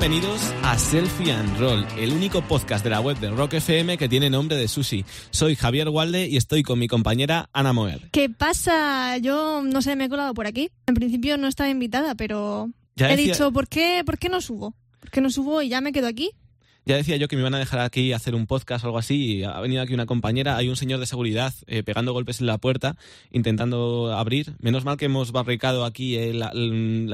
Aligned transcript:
bienvenidos 0.00 0.40
a 0.62 0.78
Selfie 0.78 1.30
and 1.30 1.58
Roll, 1.58 1.86
el 1.98 2.14
único 2.14 2.40
podcast 2.40 2.82
de 2.82 2.88
la 2.88 3.02
web 3.02 3.18
de 3.18 3.28
Rock 3.28 3.52
FM 3.54 3.98
que 3.98 4.08
tiene 4.08 4.30
nombre 4.30 4.56
de 4.56 4.66
sushi. 4.66 5.04
Soy 5.30 5.56
Javier 5.56 5.90
Walde 5.90 6.26
y 6.26 6.38
estoy 6.38 6.62
con 6.62 6.78
mi 6.78 6.88
compañera 6.88 7.50
Ana 7.52 7.74
Moer. 7.74 8.08
¿Qué 8.10 8.30
pasa? 8.30 9.18
Yo 9.18 9.60
no 9.62 9.82
sé, 9.82 9.96
me 9.96 10.06
he 10.06 10.08
colado 10.08 10.32
por 10.32 10.46
aquí. 10.46 10.70
En 10.86 10.94
principio 10.94 11.36
no 11.36 11.48
estaba 11.48 11.68
invitada, 11.68 12.14
pero 12.14 12.70
he 12.96 13.14
dicho, 13.14 13.52
¿por 13.52 13.68
qué, 13.68 14.02
¿por 14.06 14.16
qué 14.16 14.30
no 14.30 14.40
subo? 14.40 14.74
¿Por 15.00 15.10
qué 15.10 15.20
no 15.20 15.28
subo 15.28 15.60
y 15.60 15.68
ya 15.68 15.82
me 15.82 15.92
quedo 15.92 16.06
aquí? 16.06 16.30
Ya 16.86 16.96
decía 16.96 17.16
yo 17.16 17.28
que 17.28 17.36
me 17.36 17.42
iban 17.42 17.54
a 17.54 17.58
dejar 17.58 17.80
aquí 17.80 18.12
hacer 18.12 18.34
un 18.34 18.46
podcast 18.46 18.84
o 18.84 18.88
algo 18.88 18.98
así 18.98 19.36
y 19.36 19.44
ha 19.44 19.60
venido 19.60 19.82
aquí 19.82 19.94
una 19.94 20.06
compañera, 20.06 20.56
hay 20.56 20.68
un 20.68 20.76
señor 20.76 20.98
de 20.98 21.06
seguridad 21.06 21.52
eh, 21.66 21.82
pegando 21.82 22.12
golpes 22.12 22.40
en 22.40 22.46
la 22.46 22.58
puerta, 22.58 22.96
intentando 23.30 24.12
abrir. 24.16 24.54
Menos 24.60 24.84
mal 24.84 24.96
que 24.96 25.04
hemos 25.04 25.32
barricado 25.32 25.84
aquí 25.84 26.16
eh, 26.16 26.32
la, 26.32 26.50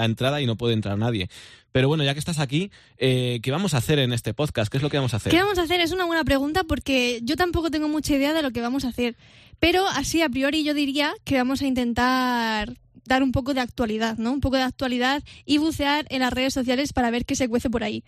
entrada 0.05 0.41
y 0.41 0.47
no 0.47 0.57
puede 0.57 0.75
entrar 0.75 0.97
nadie. 0.97 1.29
Pero 1.73 1.89
bueno, 1.89 2.05
ya 2.05 2.15
que 2.15 2.21
estás 2.21 2.39
aquí, 2.39 2.71
eh, 2.97 3.41
¿qué 3.43 3.51
vamos 3.51 3.75
a 3.75 3.79
hacer 3.79 3.99
en 3.99 4.13
este 4.13 4.33
podcast? 4.33 4.71
¿Qué 4.71 4.79
es 4.79 4.83
lo 4.83 4.89
que 4.89 4.97
vamos 4.97 5.15
a 5.15 5.19
hacer? 5.19 5.31
¿Qué 5.31 5.43
vamos 5.43 5.59
a 5.59 5.63
hacer? 5.63 5.81
Es 5.81 5.93
una 5.93 6.07
buena 6.07 6.25
pregunta 6.25 6.65
porque 6.65 7.21
yo 7.23 7.37
tampoco 7.37 7.71
tengo 7.71 7.89
mucha 7.89 8.15
idea 8.15 8.33
de 8.33 8.43
lo 8.43 8.53
que 8.53 8.61
vamos 8.61 8.85
a 8.85 8.89
hacer. 8.89 9.17
Pero 9.59 9.87
así 9.87 10.23
a 10.23 10.29
priori 10.29 10.65
yo 10.65 10.75
diría 10.75 11.13
que 11.25 11.37
vamos 11.37 11.61
a 11.61 11.67
intentar 11.67 12.77
dar 13.05 13.23
un 13.23 13.33
poco 13.33 13.55
de 13.55 13.61
actualidad, 13.61 14.19
¿no? 14.19 14.33
Un 14.33 14.41
poco 14.41 14.57
de 14.57 14.63
actualidad 14.63 15.23
y 15.45 15.59
bucear 15.59 16.07
en 16.11 16.21
las 16.21 16.33
redes 16.33 16.55
sociales 16.55 16.93
para 16.93 17.11
ver 17.11 17.25
qué 17.25 17.35
se 17.35 17.49
cuece 17.49 17.71
por 17.71 17.85
ahí. 17.85 18.05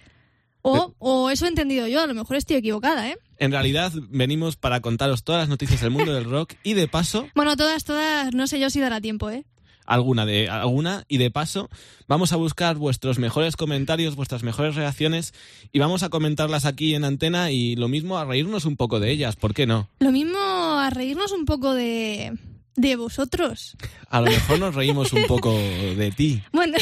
O, 0.63 1.31
eso 1.31 1.47
he 1.47 1.49
entendido 1.49 1.87
yo, 1.87 2.01
a 2.01 2.07
lo 2.07 2.15
mejor 2.15 2.37
estoy 2.37 2.57
equivocada, 2.57 3.09
¿eh? 3.09 3.19
En 3.39 3.53
realidad 3.53 3.93
venimos 4.11 4.57
para 4.57 4.81
contaros 4.81 5.23
todas 5.23 5.43
las 5.43 5.49
noticias 5.49 5.81
del 5.81 5.91
mundo 5.91 6.13
del 6.13 6.25
rock 6.25 6.55
y 6.63 6.75
de 6.75 6.89
paso... 6.89 7.29
Bueno, 7.35 7.57
todas, 7.57 7.85
todas, 7.85 8.35
no 8.35 8.47
sé 8.47 8.59
yo 8.59 8.69
si 8.69 8.81
dará 8.81 9.01
tiempo, 9.01 9.31
¿eh? 9.31 9.45
Alguna 9.87 10.27
de 10.27 10.51
alguna 10.51 11.05
y 11.09 11.17
de 11.17 11.31
paso 11.31 11.71
vamos 12.07 12.35
a 12.35 12.37
buscar 12.37 12.77
vuestros 12.77 13.19
mejores 13.19 13.57
comentarios, 13.57 14.17
vuestras 14.17 14.43
mejores 14.43 14.75
reacciones 14.75 15.33
y 15.73 15.79
vamos 15.79 16.03
a 16.03 16.11
comentarlas 16.11 16.67
aquí 16.67 16.95
en 16.95 17.05
antena 17.05 17.51
y 17.51 17.75
lo 17.75 17.89
mismo 17.89 18.19
a 18.19 18.27
reírnos 18.27 18.67
un 18.67 18.77
poco 18.77 19.01
de 19.01 19.11
ellas, 19.11 19.37
¿por 19.37 19.55
qué 19.55 19.67
no? 19.67 19.89
Lo 20.01 20.13
mismo 20.13 20.39
a 20.39 20.91
reírnos 20.91 21.33
un 21.33 21.47
poco 21.47 21.73
de 21.73 22.37
de 22.79 22.95
vosotros. 22.95 23.77
A 24.09 24.21
lo 24.21 24.31
mejor 24.31 24.61
nos 24.61 24.75
reímos 24.75 25.13
un 25.13 25.25
poco 25.25 25.53
de 25.53 26.13
ti. 26.17 26.43
Bueno, 26.53 26.77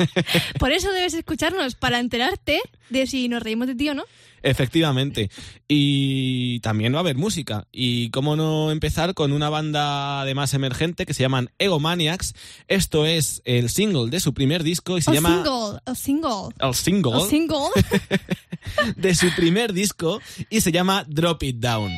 por 0.58 0.72
eso 0.72 0.90
debes 0.92 1.14
escucharnos, 1.14 1.74
para 1.76 1.98
enterarte 1.98 2.60
de 2.90 3.06
si 3.06 3.28
nos 3.28 3.42
reímos 3.42 3.68
de 3.68 3.74
ti 3.74 3.88
o 3.88 3.94
no. 3.94 4.04
Efectivamente. 4.42 5.30
Y 5.68 6.60
también 6.60 6.92
va 6.92 6.98
a 6.98 7.00
haber 7.00 7.16
música. 7.16 7.66
Y 7.72 8.10
cómo 8.10 8.36
no 8.36 8.70
empezar 8.70 9.14
con 9.14 9.32
una 9.32 9.48
banda 9.48 10.20
además 10.20 10.52
emergente 10.52 11.06
que 11.06 11.14
se 11.14 11.22
llaman 11.22 11.50
Egomaniacs. 11.58 12.34
Esto 12.68 13.06
es 13.06 13.40
el 13.46 13.70
single 13.70 14.10
de 14.10 14.20
su 14.20 14.34
primer 14.34 14.62
disco 14.62 14.98
y 14.98 15.02
se 15.02 15.12
llama... 15.12 15.42
Single, 15.42 15.80
el 15.86 15.96
single. 15.96 16.54
El 16.58 16.74
single. 16.74 17.12
El 17.14 17.28
single. 17.30 18.94
de 18.96 19.14
su 19.14 19.34
primer 19.34 19.72
disco 19.72 20.20
y 20.50 20.60
se 20.60 20.72
llama 20.72 21.04
Drop 21.08 21.42
It 21.42 21.56
Down. 21.56 21.90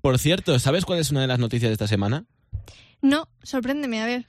Por 0.00 0.18
cierto, 0.18 0.58
¿sabes 0.58 0.84
cuál 0.84 0.98
es 0.98 1.12
una 1.12 1.20
de 1.20 1.28
las 1.28 1.38
noticias 1.38 1.70
de 1.70 1.74
esta 1.74 1.86
semana? 1.86 2.24
No, 3.00 3.28
sorpréndeme, 3.44 4.02
a 4.02 4.06
ver. 4.06 4.26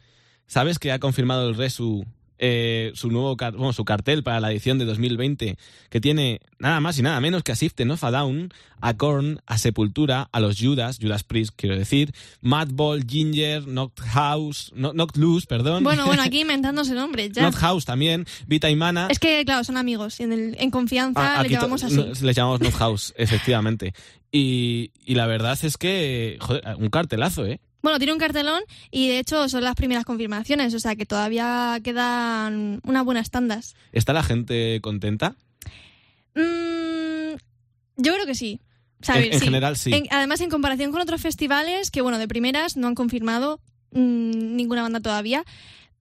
¿Sabes 0.54 0.78
que 0.78 0.92
ha 0.92 1.00
confirmado 1.00 1.50
el 1.50 1.56
Resu 1.56 2.06
eh, 2.38 2.92
su 2.94 3.10
nuevo 3.10 3.36
bueno, 3.36 3.74
su 3.74 3.86
cartel 3.86 4.22
para 4.22 4.40
la 4.40 4.52
edición 4.52 4.78
de 4.78 4.86
2020, 4.86 5.58
que 5.90 6.00
tiene 6.00 6.42
nada 6.60 6.80
más 6.80 7.00
y 7.00 7.02
nada 7.02 7.20
menos 7.22 7.42
que 7.42 7.54
a 7.54 7.56
System 7.56 7.90
of 7.90 8.04
a 8.04 8.12
Down, 8.12 8.54
a 8.80 8.94
Korn, 8.96 9.40
a 9.48 9.58
Sepultura, 9.58 10.30
a 10.32 10.40
los 10.40 10.60
Judas, 10.60 11.00
Judas 11.02 11.24
Priest, 11.24 11.54
quiero 11.56 11.76
decir, 11.76 12.14
Madball, 12.42 13.04
Ginger, 13.08 13.64
Knocked 13.64 14.04
House, 14.04 14.72
no, 14.76 14.92
Knocked 14.92 15.20
Loose, 15.20 15.48
perdón. 15.48 15.84
Bueno, 15.84 16.06
bueno, 16.06 16.22
aquí 16.26 16.42
inventándose 16.42 16.94
nombres 16.94 17.32
ya. 17.32 17.42
Knocked 17.42 17.60
House 17.60 17.86
también, 17.86 18.28
Vita 18.46 18.70
y 18.70 18.76
Mana. 18.76 19.08
Es 19.10 19.18
que, 19.18 19.44
claro, 19.46 19.64
son 19.64 19.78
amigos. 19.78 20.20
y 20.20 20.24
En, 20.24 20.34
el- 20.34 20.56
en 20.60 20.70
confianza 20.70 21.40
Ah, 21.40 21.42
le 21.42 21.50
llamamos 21.50 21.84
así. 21.84 21.96
no, 21.96 22.04
Les 22.08 22.36
llamamos 22.36 22.60
Knocked 22.60 22.78
House, 22.78 23.14
efectivamente. 23.18 23.94
Y, 24.32 24.92
y 25.04 25.16
la 25.16 25.26
verdad 25.26 25.58
es 25.64 25.78
que, 25.78 26.38
joder, 26.42 26.62
un 26.78 26.90
cartelazo, 26.90 27.46
¿eh? 27.48 27.60
Bueno, 27.84 27.98
tiene 28.00 28.14
un 28.14 28.20
cartelón 28.20 28.64
y 28.92 29.10
de 29.10 29.20
hecho 29.20 29.48
son 29.50 29.64
las 29.64 29.76
primeras 29.76 30.06
confirmaciones, 30.06 30.74
o 30.74 30.80
sea 30.80 30.96
que 30.96 31.06
todavía 31.06 31.80
quedan 31.84 32.80
unas 32.86 33.04
buenas 33.04 33.30
tandas. 33.30 33.76
¿Está 33.92 34.14
la 34.14 34.24
gente 34.24 34.80
contenta? 34.82 35.36
Mm, 36.36 37.36
yo 37.98 38.14
creo 38.14 38.26
que 38.26 38.36
sí. 38.36 38.62
O 39.02 39.06
sea, 39.06 39.16
a 39.16 39.18
En- 39.18 39.24
ver, 39.26 39.34
en 39.34 39.40
sí. 39.40 39.46
general, 39.46 39.76
sí. 39.78 39.94
En- 39.94 40.08
además, 40.12 40.40
en 40.42 40.50
comparación 40.50 40.92
con 40.92 41.02
otros 41.02 41.22
festivales, 41.22 41.92
que 41.92 42.02
bueno, 42.02 42.18
de 42.20 42.28
primeras 42.28 42.78
no 42.78 42.88
han 42.88 42.96
confirmado 42.96 43.60
mm, 43.92 44.56
ninguna 44.56 44.82
banda 44.82 45.02
todavía, 45.02 45.44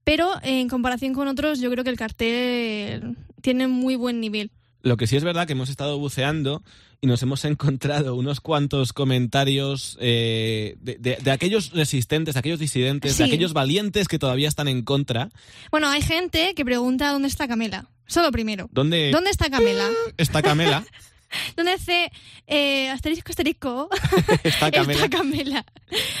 pero 0.05 0.31
en 0.41 0.69
comparación 0.69 1.13
con 1.13 1.27
otros, 1.27 1.59
yo 1.59 1.69
creo 1.69 1.83
que 1.83 1.89
el 1.89 1.97
cartel 1.97 3.17
tiene 3.41 3.67
muy 3.67 3.95
buen 3.97 4.19
nivel. 4.21 4.51
Lo 4.83 4.95
que 4.97 5.07
sí 5.07 5.15
es 5.15 5.23
verdad 5.23 5.47
que 5.47 5.53
hemos 5.53 5.69
estado 5.69 5.97
buceando 5.97 6.61
y 7.01 7.07
nos 7.07 7.21
hemos 7.23 7.43
encontrado 7.45 8.15
unos 8.15 8.39
cuantos 8.41 8.93
comentarios 8.93 9.97
eh, 9.99 10.75
de, 10.81 10.97
de- 10.99 11.17
de 11.21 11.31
aquellos 11.31 11.71
resistentes, 11.71 12.35
de 12.35 12.39
aquellos 12.39 12.59
disidentes, 12.59 13.13
Sí. 13.13 13.19
de 13.23 13.29
aquellos 13.29 13.53
valientes 13.53 14.07
que 14.07 14.19
todavía 14.19 14.47
están 14.49 14.67
en 14.67 14.83
contra. 14.83 15.29
Bueno, 15.71 15.89
hay 15.89 16.01
gente 16.01 16.53
que 16.53 16.63
pregunta 16.65 17.11
dónde 17.11 17.27
está 17.29 17.47
Camela. 17.47 17.87
Solo 18.05 18.31
primero. 18.31 18.69
¿Dónde 18.71 19.09
¿Dónde 19.11 19.29
está 19.31 19.49
Camela? 19.49 19.89
está 20.17 20.41
Camela? 20.43 20.85
¿Dónde 21.55 21.73
hace 21.73 22.11
eh, 22.47 22.89
asterisco, 22.89 23.31
asterisco? 23.31 23.89
está 24.43 24.71
Camela. 24.71 25.05
Está 25.05 25.17
Camela. 25.17 25.65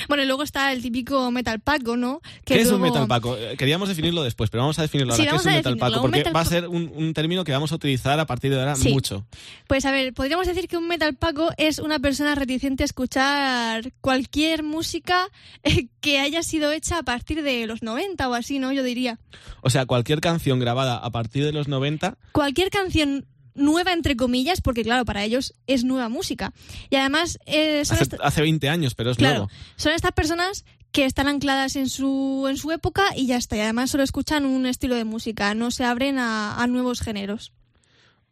Bueno, 0.07 0.23
y 0.23 0.27
luego 0.27 0.43
está 0.43 0.71
el 0.71 0.81
típico 0.81 1.31
metal 1.31 1.59
paco, 1.59 1.97
¿no? 1.97 2.21
Que 2.45 2.55
¿Qué 2.55 2.61
es 2.61 2.71
un 2.71 2.81
metal 2.81 3.07
paco? 3.07 3.35
Eh, 3.37 3.55
Queríamos 3.57 3.89
definirlo 3.89 4.23
después, 4.23 4.49
pero 4.49 4.63
vamos 4.63 4.77
a 4.79 4.83
definirlo 4.83 5.15
Sí, 5.15 5.21
ahora. 5.21 5.31
¿Qué 5.31 5.35
es 5.37 5.43
vamos 5.43 5.45
un 5.45 5.51
metal 5.57 5.73
definirlo. 5.73 5.91
paco? 5.95 6.01
Porque 6.03 6.17
metal 6.19 6.35
va 6.35 6.39
a 6.41 6.45
ser 6.45 6.67
un, 6.67 6.91
un 6.95 7.13
término 7.13 7.43
que 7.43 7.51
vamos 7.51 7.71
a 7.71 7.75
utilizar 7.75 8.19
a 8.19 8.25
partir 8.25 8.51
de 8.51 8.59
ahora 8.59 8.75
Sí. 8.75 8.91
mucho. 8.91 9.25
Pues 9.67 9.85
a 9.85 9.91
ver, 9.91 10.13
podríamos 10.13 10.47
decir 10.47 10.67
que 10.67 10.77
un 10.77 10.87
metal 10.87 11.15
paco 11.15 11.49
es 11.57 11.79
una 11.79 11.99
persona 11.99 12.35
reticente 12.35 12.83
a 12.83 12.85
escuchar 12.85 13.91
cualquier 14.01 14.63
música 14.63 15.27
eh, 15.63 15.87
que 16.01 16.19
haya 16.19 16.43
sido 16.43 16.71
hecha 16.71 16.99
a 16.99 17.03
partir 17.03 17.41
de 17.43 17.65
los 17.67 17.81
90 17.83 18.27
o 18.29 18.33
así, 18.33 18.59
¿no? 18.59 18.71
Yo 18.71 18.83
diría. 18.83 19.19
O 19.61 19.69
sea, 19.69 19.85
cualquier 19.85 20.21
canción 20.21 20.59
grabada 20.59 20.97
a 20.97 21.09
partir 21.11 21.43
de 21.45 21.51
los 21.53 21.67
90 21.67 22.17
Cualquier 22.31 22.69
canción 22.69 23.25
nueva, 23.55 23.93
entre 23.93 24.15
comillas, 24.15 24.61
porque 24.61 24.83
claro, 24.83 25.05
para 25.05 25.23
ellos 25.23 25.53
es 25.67 25.83
nueva 25.83 26.09
música. 26.09 26.53
Y 26.89 26.95
además 26.95 27.39
eh, 27.45 27.83
son, 27.85 27.97
hace, 27.99 28.17
hace 28.21 28.41
20 28.41 28.69
años, 28.69 28.95
pero 28.95 29.11
es 29.11 29.17
claro, 29.17 29.35
nuevo. 29.35 29.51
son 29.75 29.93
estas 29.93 30.11
personas 30.11 30.65
que 30.91 31.05
están 31.05 31.27
ancladas 31.27 31.75
en 31.75 31.89
su, 31.89 32.45
en 32.49 32.57
su 32.57 32.71
época 32.71 33.03
y 33.15 33.25
ya 33.25 33.37
está. 33.37 33.57
Y 33.57 33.61
además 33.61 33.89
solo 33.89 34.03
escuchan 34.03 34.45
un 34.45 34.65
estilo 34.65 34.95
de 34.95 35.05
música, 35.05 35.53
no 35.55 35.71
se 35.71 35.83
abren 35.85 36.19
a, 36.19 36.61
a 36.61 36.67
nuevos 36.67 37.01
géneros. 37.01 37.51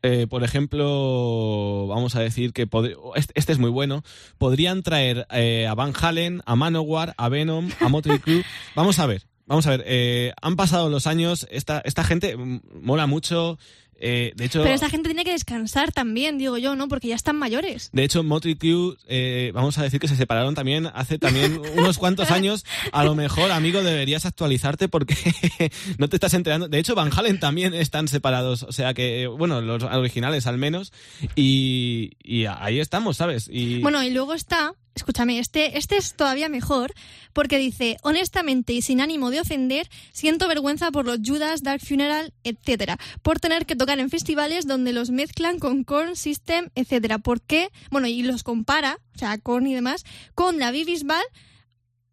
Eh, 0.03 0.25
por 0.27 0.44
ejemplo, 0.44 1.85
vamos 1.88 2.15
a 2.15 2.21
decir 2.21 2.53
que 2.53 2.68
este, 3.15 3.33
este 3.35 3.51
es 3.53 3.59
muy 3.59 3.69
bueno. 3.69 4.03
Podrían 4.38 4.81
traer 4.81 5.27
eh, 5.31 5.68
a 5.68 5.75
Van 5.75 5.94
Halen, 6.00 6.41
a 6.45 6.56
Manowar, 6.56 7.13
a 7.18 7.29
Venom, 7.29 7.69
a 7.79 7.88
Motley 7.88 8.19
Crue. 8.19 8.44
Vamos 8.75 8.97
a 9.00 9.06
ver, 9.06 9.27
vamos 9.45 9.68
a 9.68 9.71
ver. 9.71 9.83
eh, 9.85 10.33
han 10.41 10.56
pasado 10.56 10.89
los 10.89 11.06
años. 11.07 11.45
Esta, 11.51 11.81
esta 11.85 12.03
gente 12.03 12.35
mm, 12.35 12.62
mola 12.81 13.06
mucho. 13.06 13.59
Eh, 14.01 14.33
de 14.36 14.45
hecho, 14.45 14.63
Pero 14.63 14.74
esta 14.74 14.89
gente 14.89 15.09
tiene 15.09 15.24
que 15.24 15.31
descansar 15.31 15.92
también, 15.92 16.38
digo 16.38 16.57
yo, 16.57 16.75
¿no? 16.75 16.88
Porque 16.88 17.07
ya 17.07 17.15
están 17.15 17.36
mayores. 17.36 17.89
de 17.94 18.03
hecho, 18.03 18.24
Motley 18.24 18.56
Crue, 18.56 18.98
eh, 19.07 19.51
vamos 19.53 19.77
a 19.77 19.83
decir 19.83 20.00
que 20.00 20.07
se 20.07 20.15
separaron 20.15 20.56
también 20.56 20.89
hace 20.94 21.19
también 21.19 21.62
unos 21.77 21.98
cuantos 21.98 22.31
años. 22.31 22.65
A 22.92 23.03
lo 23.03 23.15
mejor, 23.15 23.51
amigo, 23.51 23.83
deberías 23.83 24.25
actualizarte 24.25 24.88
porque 24.88 25.15
no 26.00 26.09
te 26.09 26.15
estás 26.15 26.33
enterando. 26.33 26.68
De 26.68 26.80
hecho, 26.80 26.95
Van 26.95 27.12
Halen 27.15 27.39
también 27.39 27.74
están 27.74 28.07
separados. 28.07 28.63
O 28.63 28.71
sea 28.71 28.94
que, 28.94 29.27
bueno, 29.27 29.62
los 29.62 29.83
originales 29.83 30.47
al 30.47 30.57
menos. 30.57 30.92
Y, 31.36 32.13
y 32.24 32.45
ahí 32.45 32.80
estamos, 32.80 33.18
¿sabes? 33.18 33.47
Y 33.51 33.80
Bueno, 33.80 34.04
y 34.04 34.09
luego 34.09 34.33
está, 34.33 34.74
escúchame, 34.95 35.39
este, 35.39 35.77
este 35.77 35.97
es 35.97 36.15
todavía 36.15 36.50
mejor, 36.50 36.94
porque 37.33 37.57
dice, 37.57 37.97
honestamente 38.01 38.74
y 38.74 38.81
sin 38.81 39.01
ánimo 39.01 39.31
de 39.31 39.42
ofender, 39.42 39.89
siento 40.12 40.47
vergüenza 40.47 40.92
por 40.92 41.06
los 41.06 41.19
Judas, 41.24 41.63
Dark 41.63 41.81
Funeral, 41.81 42.33
etcétera, 42.44 42.97
por 43.21 43.39
tener 43.39 43.65
que 43.65 43.75
tocar 43.75 43.90
en 43.99 44.09
festivales 44.09 44.67
donde 44.67 44.93
los 44.93 45.09
mezclan 45.11 45.59
con 45.59 45.83
Korn 45.83 46.15
System, 46.15 46.69
etcétera. 46.75 47.19
¿Por 47.19 47.41
qué? 47.41 47.69
Bueno, 47.89 48.07
y 48.07 48.21
los 48.23 48.43
compara, 48.43 48.99
o 49.15 49.19
sea, 49.19 49.38
Korn 49.38 49.67
y 49.67 49.73
demás, 49.73 50.03
con 50.35 50.59
la 50.59 50.71
Bisbal 50.71 51.23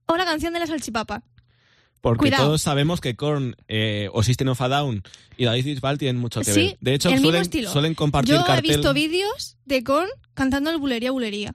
o 0.07 0.17
la 0.17 0.25
canción 0.25 0.53
de 0.55 0.61
la 0.61 0.67
salchipapa. 0.67 1.23
porque 2.01 2.19
cuidado. 2.21 2.47
todos 2.47 2.63
sabemos 2.63 3.01
que 3.01 3.15
Korn 3.17 3.57
eh, 3.69 4.09
o 4.13 4.23
System 4.23 4.49
of 4.49 4.61
a 4.63 4.69
Down 4.69 5.03
y 5.37 5.45
David 5.45 5.65
Bisbal 5.65 5.99
tienen 5.99 6.21
mucho 6.21 6.41
que 6.41 6.53
Sí, 6.53 6.67
ver. 6.69 6.79
De 6.81 6.95
hecho, 6.95 7.09
el 7.09 7.15
mismo 7.17 7.27
suelen, 7.29 7.43
estilo. 7.43 7.73
suelen 7.73 7.95
compartir 7.95 8.35
Yo 8.35 8.41
he 8.41 8.45
cartel. 8.45 8.77
visto 8.77 8.95
vídeos 8.95 9.57
de 9.65 9.85
Korn 9.85 10.09
cantando 10.35 10.71
el 10.71 10.79
bulería 10.79 11.11
bulería. 11.11 11.55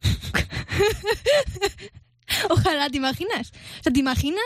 Ojalá, 2.50 2.90
¿te 2.90 2.96
imaginas? 2.96 3.52
O 3.80 3.82
sea, 3.84 3.92
¿te 3.92 4.00
imaginas 4.00 4.42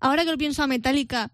ahora 0.00 0.24
que 0.24 0.30
lo 0.30 0.38
pienso 0.38 0.62
a 0.62 0.66
Metallica 0.66 1.32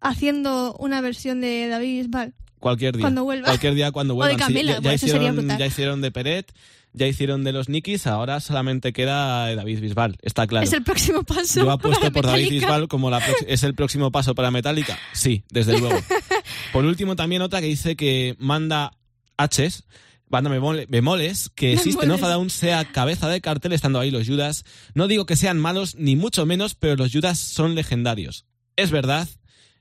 haciendo 0.00 0.74
una 0.78 1.00
versión 1.00 1.40
de 1.40 1.68
David 1.68 2.02
Bisbal? 2.02 2.34
Cualquier 2.58 2.94
día. 2.96 3.02
Cuando 3.02 3.24
vuelva. 3.24 3.46
Cualquier 3.46 3.74
día 3.74 3.90
cuando 3.90 4.14
O 4.14 4.24
de 4.24 4.34
vuelvan. 4.34 4.48
Sí, 4.48 4.54
ya, 4.54 4.62
ya 4.74 4.80
pues 4.80 5.02
hicieron, 5.02 5.48
ya 5.58 5.66
hicieron 5.66 6.00
de 6.02 6.10
Peret, 6.10 6.52
ya 6.92 7.06
hicieron 7.06 7.42
de 7.44 7.52
los 7.52 7.68
Nikis, 7.68 8.06
ahora 8.06 8.40
solamente 8.40 8.92
queda 8.92 9.54
David 9.54 9.80
Bisbal. 9.80 10.18
Está 10.22 10.46
claro. 10.46 10.64
Es 10.64 10.72
el 10.72 10.82
próximo 10.82 11.22
paso. 11.22 11.60
Yo 11.64 11.70
apuesto 11.70 12.00
para 12.00 12.12
por 12.12 12.26
David 12.26 12.42
Metallica. 12.44 12.66
Bisbal 12.66 12.88
como 12.88 13.08
la 13.10 13.22
es 13.46 13.62
el 13.62 13.74
próximo 13.74 14.10
paso 14.12 14.34
para 14.34 14.50
Metallica. 14.50 14.98
Sí, 15.12 15.44
desde 15.50 15.78
luego. 15.78 15.98
Por 16.72 16.84
último, 16.84 17.16
también 17.16 17.42
otra 17.42 17.60
que 17.60 17.66
dice 17.66 17.96
que 17.96 18.36
manda 18.38 18.92
H's, 19.38 19.84
banda 20.28 20.50
bemole- 20.50 20.86
bemoles, 20.88 21.50
que 21.54 21.78
System 21.78 22.10
of 22.10 22.22
a 22.22 22.28
Down 22.28 22.50
sea 22.50 22.84
cabeza 22.84 23.28
de 23.28 23.40
cartel 23.40 23.72
estando 23.72 23.98
ahí 24.00 24.10
los 24.10 24.26
Judas. 24.26 24.64
No 24.94 25.08
digo 25.08 25.24
que 25.24 25.36
sean 25.36 25.58
malos, 25.58 25.94
ni 25.94 26.14
mucho 26.14 26.44
menos, 26.44 26.74
pero 26.74 26.96
los 26.96 27.10
Judas 27.12 27.38
son 27.38 27.74
legendarios. 27.74 28.44
Es 28.76 28.90
verdad, 28.90 29.28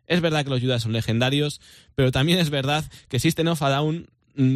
es 0.09 0.19
verdad 0.19 0.43
que 0.43 0.49
los 0.49 0.59
Judas 0.61 0.83
son 0.83 0.91
legendarios, 0.91 1.61
pero 1.95 2.11
también 2.11 2.39
es 2.39 2.49
verdad 2.49 2.83
que 3.07 3.19
System 3.19 3.47
of 3.47 3.61
a 3.63 3.69
Down 3.69 4.07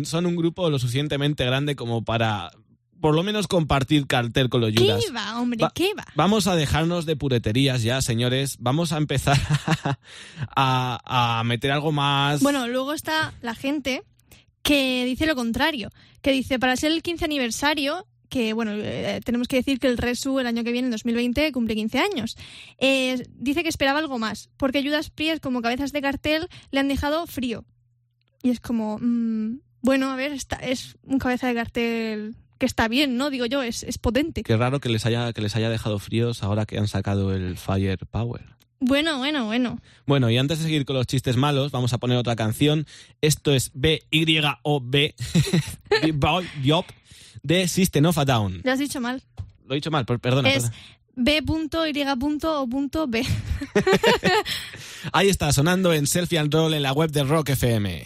son 0.03 0.25
un 0.25 0.35
grupo 0.35 0.69
lo 0.69 0.79
suficientemente 0.79 1.45
grande 1.45 1.75
como 1.77 2.03
para 2.03 2.51
por 3.01 3.13
lo 3.15 3.21
menos 3.23 3.47
compartir 3.47 4.07
cartel 4.07 4.47
con 4.49 4.61
los 4.61 4.71
Judas. 4.73 5.03
¿Qué 5.05 5.11
va, 5.11 5.37
hombre? 5.41 5.59
Va- 5.61 5.71
¿Qué 5.75 5.91
va? 5.93 6.05
Vamos 6.15 6.47
a 6.47 6.55
dejarnos 6.55 7.05
de 7.05 7.17
pureterías 7.17 7.83
ya, 7.83 8.01
señores. 8.01 8.55
Vamos 8.59 8.93
a 8.93 8.97
empezar 8.97 9.37
a, 10.55 11.39
a 11.39 11.43
meter 11.43 11.71
algo 11.71 11.91
más. 11.91 12.41
Bueno, 12.41 12.67
luego 12.67 12.93
está 12.93 13.33
la 13.41 13.55
gente 13.55 14.03
que 14.61 15.03
dice 15.05 15.25
lo 15.25 15.35
contrario, 15.35 15.89
que 16.21 16.31
dice 16.31 16.59
para 16.59 16.75
ser 16.77 16.91
el 16.93 17.01
15 17.03 17.25
aniversario, 17.25 18.07
que 18.33 18.53
bueno, 18.53 18.71
eh, 18.73 19.21
tenemos 19.23 19.47
que 19.47 19.57
decir 19.57 19.79
que 19.79 19.85
el 19.85 19.99
Resu 19.99 20.39
el 20.39 20.47
año 20.47 20.63
que 20.63 20.71
viene, 20.71 20.87
en 20.87 20.91
2020, 20.91 21.51
cumple 21.51 21.75
15 21.75 21.99
años, 21.99 22.35
eh, 22.79 23.23
dice 23.29 23.61
que 23.61 23.69
esperaba 23.69 23.99
algo 23.99 24.17
más, 24.17 24.49
porque 24.57 24.83
Judas 24.83 25.11
Priest 25.11 25.43
como 25.43 25.61
cabezas 25.61 25.91
de 25.91 26.01
cartel 26.01 26.49
le 26.71 26.79
han 26.79 26.87
dejado 26.87 27.27
frío. 27.27 27.63
Y 28.41 28.49
es 28.49 28.59
como, 28.59 28.97
mm, 28.99 29.59
bueno, 29.83 30.11
a 30.11 30.15
ver, 30.15 30.31
es 30.31 30.97
un 31.03 31.19
cabeza 31.19 31.47
de 31.47 31.53
cartel 31.53 32.35
que 32.57 32.65
está 32.65 32.87
bien, 32.87 33.17
¿no? 33.17 33.29
Digo 33.29 33.45
yo, 33.45 33.61
es, 33.61 33.83
es 33.83 33.99
potente. 33.99 34.41
Qué 34.41 34.57
raro 34.57 34.79
que 34.79 34.89
les 34.89 35.05
haya 35.05 35.31
que 35.31 35.41
les 35.41 35.55
haya 35.55 35.69
dejado 35.69 35.99
fríos 35.99 36.41
ahora 36.41 36.65
que 36.65 36.79
han 36.79 36.87
sacado 36.87 37.35
el 37.35 37.55
Firepower. 37.55 38.55
Bueno, 38.85 39.17
bueno, 39.17 39.45
bueno. 39.45 39.79
Bueno, 40.05 40.29
y 40.29 40.37
antes 40.37 40.59
de 40.59 40.65
seguir 40.65 40.85
con 40.85 40.95
los 40.95 41.07
chistes 41.07 41.37
malos, 41.37 41.71
vamos 41.71 41.93
a 41.93 41.97
poner 41.97 42.17
otra 42.17 42.35
canción. 42.35 42.85
Esto 43.21 43.53
es 43.53 43.71
B 43.73 44.03
Y 44.11 44.39
O 44.63 44.81
B 44.83 45.15
Boy 46.13 46.47
Yop 46.63 46.85
de 47.43 47.67
System 47.67 48.05
of 48.05 48.17
a 48.17 48.25
Down. 48.25 48.61
Ya 48.63 48.73
has 48.73 48.79
dicho 48.79 48.99
mal. 48.99 49.21
Lo 49.65 49.73
he 49.73 49.75
dicho 49.75 49.91
mal, 49.91 50.05
per- 50.05 50.19
perdona. 50.19 50.49
es. 50.51 50.71
B.Y.O.B. 51.15 53.23
Ahí 55.13 55.29
está 55.29 55.53
sonando 55.53 55.93
en 55.93 56.07
Selfie 56.07 56.39
and 56.39 56.51
Roll 56.51 56.73
en 56.73 56.81
la 56.81 56.91
web 56.91 57.11
de 57.11 57.23
Rock 57.23 57.49
FM. 57.49 58.03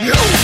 Barbares 0.00 0.41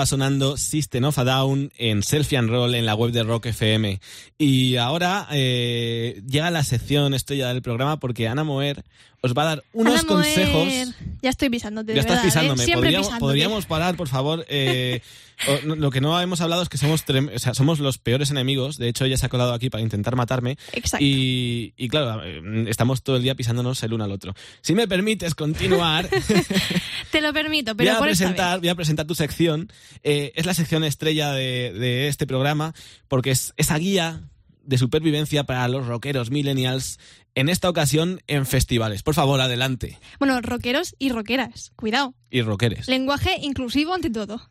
estaba 0.00 0.06
sonando 0.06 0.56
System 0.56 1.04
of 1.04 1.18
a 1.18 1.24
Down 1.24 1.72
en 1.76 2.02
Selfie 2.02 2.38
and 2.38 2.48
Roll 2.48 2.74
en 2.74 2.86
la 2.86 2.94
web 2.94 3.12
de 3.12 3.22
Rock 3.22 3.46
FM. 3.46 4.00
Y 4.38 4.76
ahora 4.76 5.28
eh, 5.30 6.22
llega 6.26 6.50
la 6.50 6.64
sección 6.64 7.12
estrella 7.12 7.48
del 7.48 7.60
programa 7.60 7.98
porque 7.98 8.26
Ana 8.26 8.42
Moer 8.42 8.82
os 9.20 9.34
va 9.34 9.42
a 9.42 9.44
dar 9.46 9.64
unos 9.74 10.00
Ana 10.00 10.02
Moer, 10.04 10.24
consejos. 10.24 10.94
Ya 11.20 11.28
estoy 11.28 11.50
pisándote. 11.50 11.92
Ya 11.92 11.94
de 11.96 12.00
estás 12.00 12.16
verdad, 12.16 12.24
¿eh? 12.24 12.28
pisándome. 12.28 12.64
Siempre 12.64 12.92
¿Podríamos, 12.92 13.18
podríamos 13.18 13.66
parar, 13.66 13.96
por 13.96 14.08
favor. 14.08 14.46
Eh, 14.48 15.02
o- 15.48 15.74
lo 15.76 15.90
que 15.90 16.00
no 16.00 16.20
hemos 16.20 16.40
hablado 16.40 16.62
es 16.62 16.68
que 16.68 16.78
somos, 16.78 17.06
trem- 17.06 17.30
o 17.34 17.38
sea, 17.38 17.54
somos 17.54 17.78
los 17.80 17.98
peores 17.98 18.30
enemigos. 18.30 18.76
De 18.78 18.88
hecho, 18.88 19.04
ella 19.04 19.16
se 19.16 19.26
ha 19.26 19.28
colado 19.28 19.52
aquí 19.52 19.70
para 19.70 19.82
intentar 19.82 20.16
matarme. 20.16 20.56
Exacto. 20.72 21.04
Y, 21.04 21.74
y 21.76 21.88
claro, 21.88 22.22
estamos 22.68 23.02
todo 23.02 23.16
el 23.16 23.22
día 23.22 23.34
pisándonos 23.34 23.82
el 23.82 23.92
uno 23.92 24.04
al 24.04 24.12
otro. 24.12 24.34
Si 24.60 24.74
me 24.74 24.86
permites 24.88 25.34
continuar, 25.34 26.08
Te 27.10 27.20
lo 27.20 27.32
permito, 27.32 27.74
voy 27.74 27.86
pero 27.86 27.96
a, 27.96 27.98
por 27.98 28.08
esta 28.08 28.24
vez. 28.26 28.32
presentar, 28.34 28.60
voy 28.60 28.68
a 28.68 28.74
presentar 28.74 29.06
tu 29.06 29.14
sección. 29.14 29.68
Eh, 30.02 30.32
es 30.36 30.46
la 30.46 30.54
sección 30.54 30.84
estrella 30.84 31.32
de, 31.32 31.72
de 31.72 32.08
este 32.08 32.26
programa 32.26 32.74
porque 33.08 33.30
es 33.30 33.52
esa 33.56 33.76
guía 33.78 34.22
de 34.62 34.78
supervivencia 34.78 35.44
para 35.44 35.66
los 35.68 35.86
rockeros 35.86 36.30
millennials, 36.30 36.98
en 37.34 37.48
esta 37.48 37.68
ocasión 37.68 38.20
en 38.26 38.44
festivales. 38.46 39.02
Por 39.02 39.14
favor, 39.14 39.40
adelante. 39.40 39.98
Bueno, 40.18 40.40
rockeros 40.42 40.94
y 40.98 41.08
rockeras. 41.10 41.72
Cuidado. 41.76 42.14
Y 42.30 42.42
rockeres. 42.42 42.86
Lenguaje 42.88 43.36
inclusivo 43.40 43.94
ante 43.94 44.10
todo. 44.10 44.40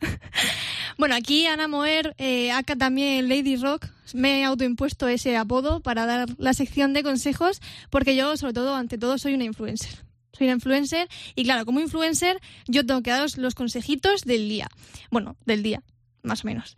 bueno, 0.98 1.14
aquí 1.14 1.46
Ana 1.46 1.68
Moer, 1.68 2.14
eh, 2.18 2.52
acá 2.52 2.76
también 2.76 3.28
Lady 3.28 3.56
Rock, 3.56 3.86
me 4.14 4.40
he 4.40 4.44
autoimpuesto 4.44 5.08
ese 5.08 5.36
apodo 5.36 5.80
para 5.80 6.06
dar 6.06 6.28
la 6.38 6.54
sección 6.54 6.92
de 6.92 7.02
consejos, 7.02 7.60
porque 7.90 8.16
yo, 8.16 8.36
sobre 8.36 8.52
todo, 8.52 8.74
ante 8.74 8.98
todo, 8.98 9.18
soy 9.18 9.34
una 9.34 9.44
influencer. 9.44 10.04
Soy 10.32 10.46
una 10.46 10.54
influencer 10.54 11.08
y 11.34 11.44
claro, 11.44 11.66
como 11.66 11.80
influencer 11.80 12.40
yo 12.66 12.86
tengo 12.86 13.02
que 13.02 13.10
daros 13.10 13.36
los 13.36 13.54
consejitos 13.54 14.22
del 14.22 14.48
día. 14.48 14.68
Bueno, 15.10 15.36
del 15.44 15.62
día, 15.62 15.82
más 16.22 16.44
o 16.44 16.46
menos. 16.46 16.76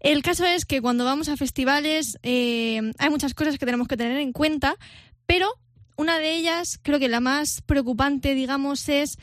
El 0.00 0.22
caso 0.22 0.44
es 0.44 0.64
que 0.64 0.80
cuando 0.80 1.04
vamos 1.04 1.28
a 1.28 1.36
festivales 1.36 2.18
eh, 2.22 2.80
hay 2.98 3.10
muchas 3.10 3.34
cosas 3.34 3.58
que 3.58 3.66
tenemos 3.66 3.86
que 3.86 3.96
tener 3.96 4.18
en 4.18 4.32
cuenta, 4.32 4.76
pero 5.26 5.52
una 5.96 6.18
de 6.18 6.34
ellas, 6.34 6.80
creo 6.82 6.98
que 6.98 7.08
la 7.08 7.20
más 7.20 7.62
preocupante, 7.62 8.34
digamos, 8.34 8.88
es 8.88 9.18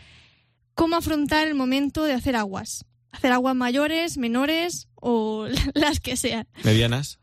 cómo 0.73 0.95
afrontar 0.95 1.47
el 1.47 1.55
momento 1.55 2.03
de 2.03 2.13
hacer 2.13 2.35
aguas. 2.35 2.85
Hacer 3.11 3.31
aguas 3.31 3.55
mayores, 3.55 4.17
menores 4.17 4.87
o 4.95 5.47
las 5.73 5.99
que 5.99 6.17
sean. 6.17 6.47
Medianas. 6.63 7.19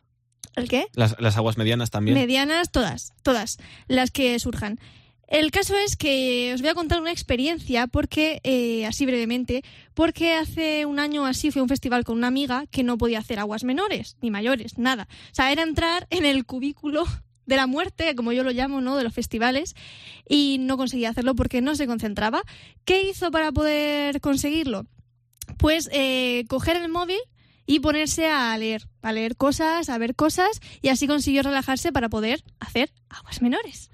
¿El 0.55 0.69
qué? 0.69 0.87
Las, 0.95 1.21
las 1.21 1.37
aguas 1.37 1.59
medianas 1.59 1.91
también. 1.91 2.17
Medianas, 2.17 2.71
todas, 2.71 3.13
todas, 3.23 3.59
las 3.89 4.11
que 4.11 4.39
surjan. 4.39 4.81
El 5.29 5.51
caso 5.51 5.77
es 5.77 5.97
que 5.97 6.53
os 6.55 6.61
voy 6.61 6.71
a 6.71 6.75
contar 6.75 7.01
una 7.01 7.11
experiencia, 7.11 7.89
porque, 7.89 8.41
eh, 8.45 8.87
así 8.87 9.07
brevemente, 9.07 9.65
porque 9.93 10.35
hace 10.35 10.87
un 10.87 11.01
año 11.01 11.27
así 11.27 11.51
fui 11.51 11.59
a 11.59 11.65
un 11.65 11.69
festival 11.69 12.05
con 12.05 12.17
una 12.17 12.29
amiga 12.29 12.67
que 12.71 12.85
no 12.85 12.97
podía 12.97 13.19
hacer 13.19 13.41
aguas 13.41 13.65
menores, 13.65 14.17
ni 14.23 14.31
mayores, 14.31 14.79
nada. 14.79 15.09
O 15.33 15.35
sea, 15.35 15.51
era 15.51 15.65
entrar 15.65 16.07
en 16.11 16.25
el 16.25 16.47
cubículo 16.47 17.05
de 17.45 17.57
la 17.57 17.67
muerte, 17.67 18.15
como 18.15 18.33
yo 18.33 18.45
lo 18.45 18.53
llamo, 18.53 18.81
¿no? 18.81 18.97
De 18.97 19.03
los 19.03 19.15
festivales, 19.15 19.75
y 20.29 20.59
no 20.61 20.77
conseguía 20.77 21.11
hacerlo 21.11 21.35
porque 21.35 21.61
no 21.61 21.75
se 21.75 21.89
concentraba. 21.89 22.43
¿Qué 22.85 23.03
hizo 23.03 23.33
para 23.33 23.51
poder 23.51 24.21
conseguirlo? 24.21 24.87
Pues 25.59 25.89
eh, 25.93 26.45
coger 26.49 26.77
el 26.77 26.89
móvil 26.89 27.19
y 27.67 27.81
ponerse 27.81 28.29
a 28.29 28.57
leer, 28.57 28.89
a 29.03 29.13
leer 29.13 29.37
cosas, 29.37 29.89
a 29.89 29.99
ver 29.99 30.15
cosas 30.15 30.61
y 30.83 30.89
así 30.89 31.07
consiguió 31.07 31.43
relajarse 31.43 31.93
para 31.93 32.09
poder 32.09 32.45
hacer 32.61 32.93
aguas 33.09 33.43
menores. 33.43 33.91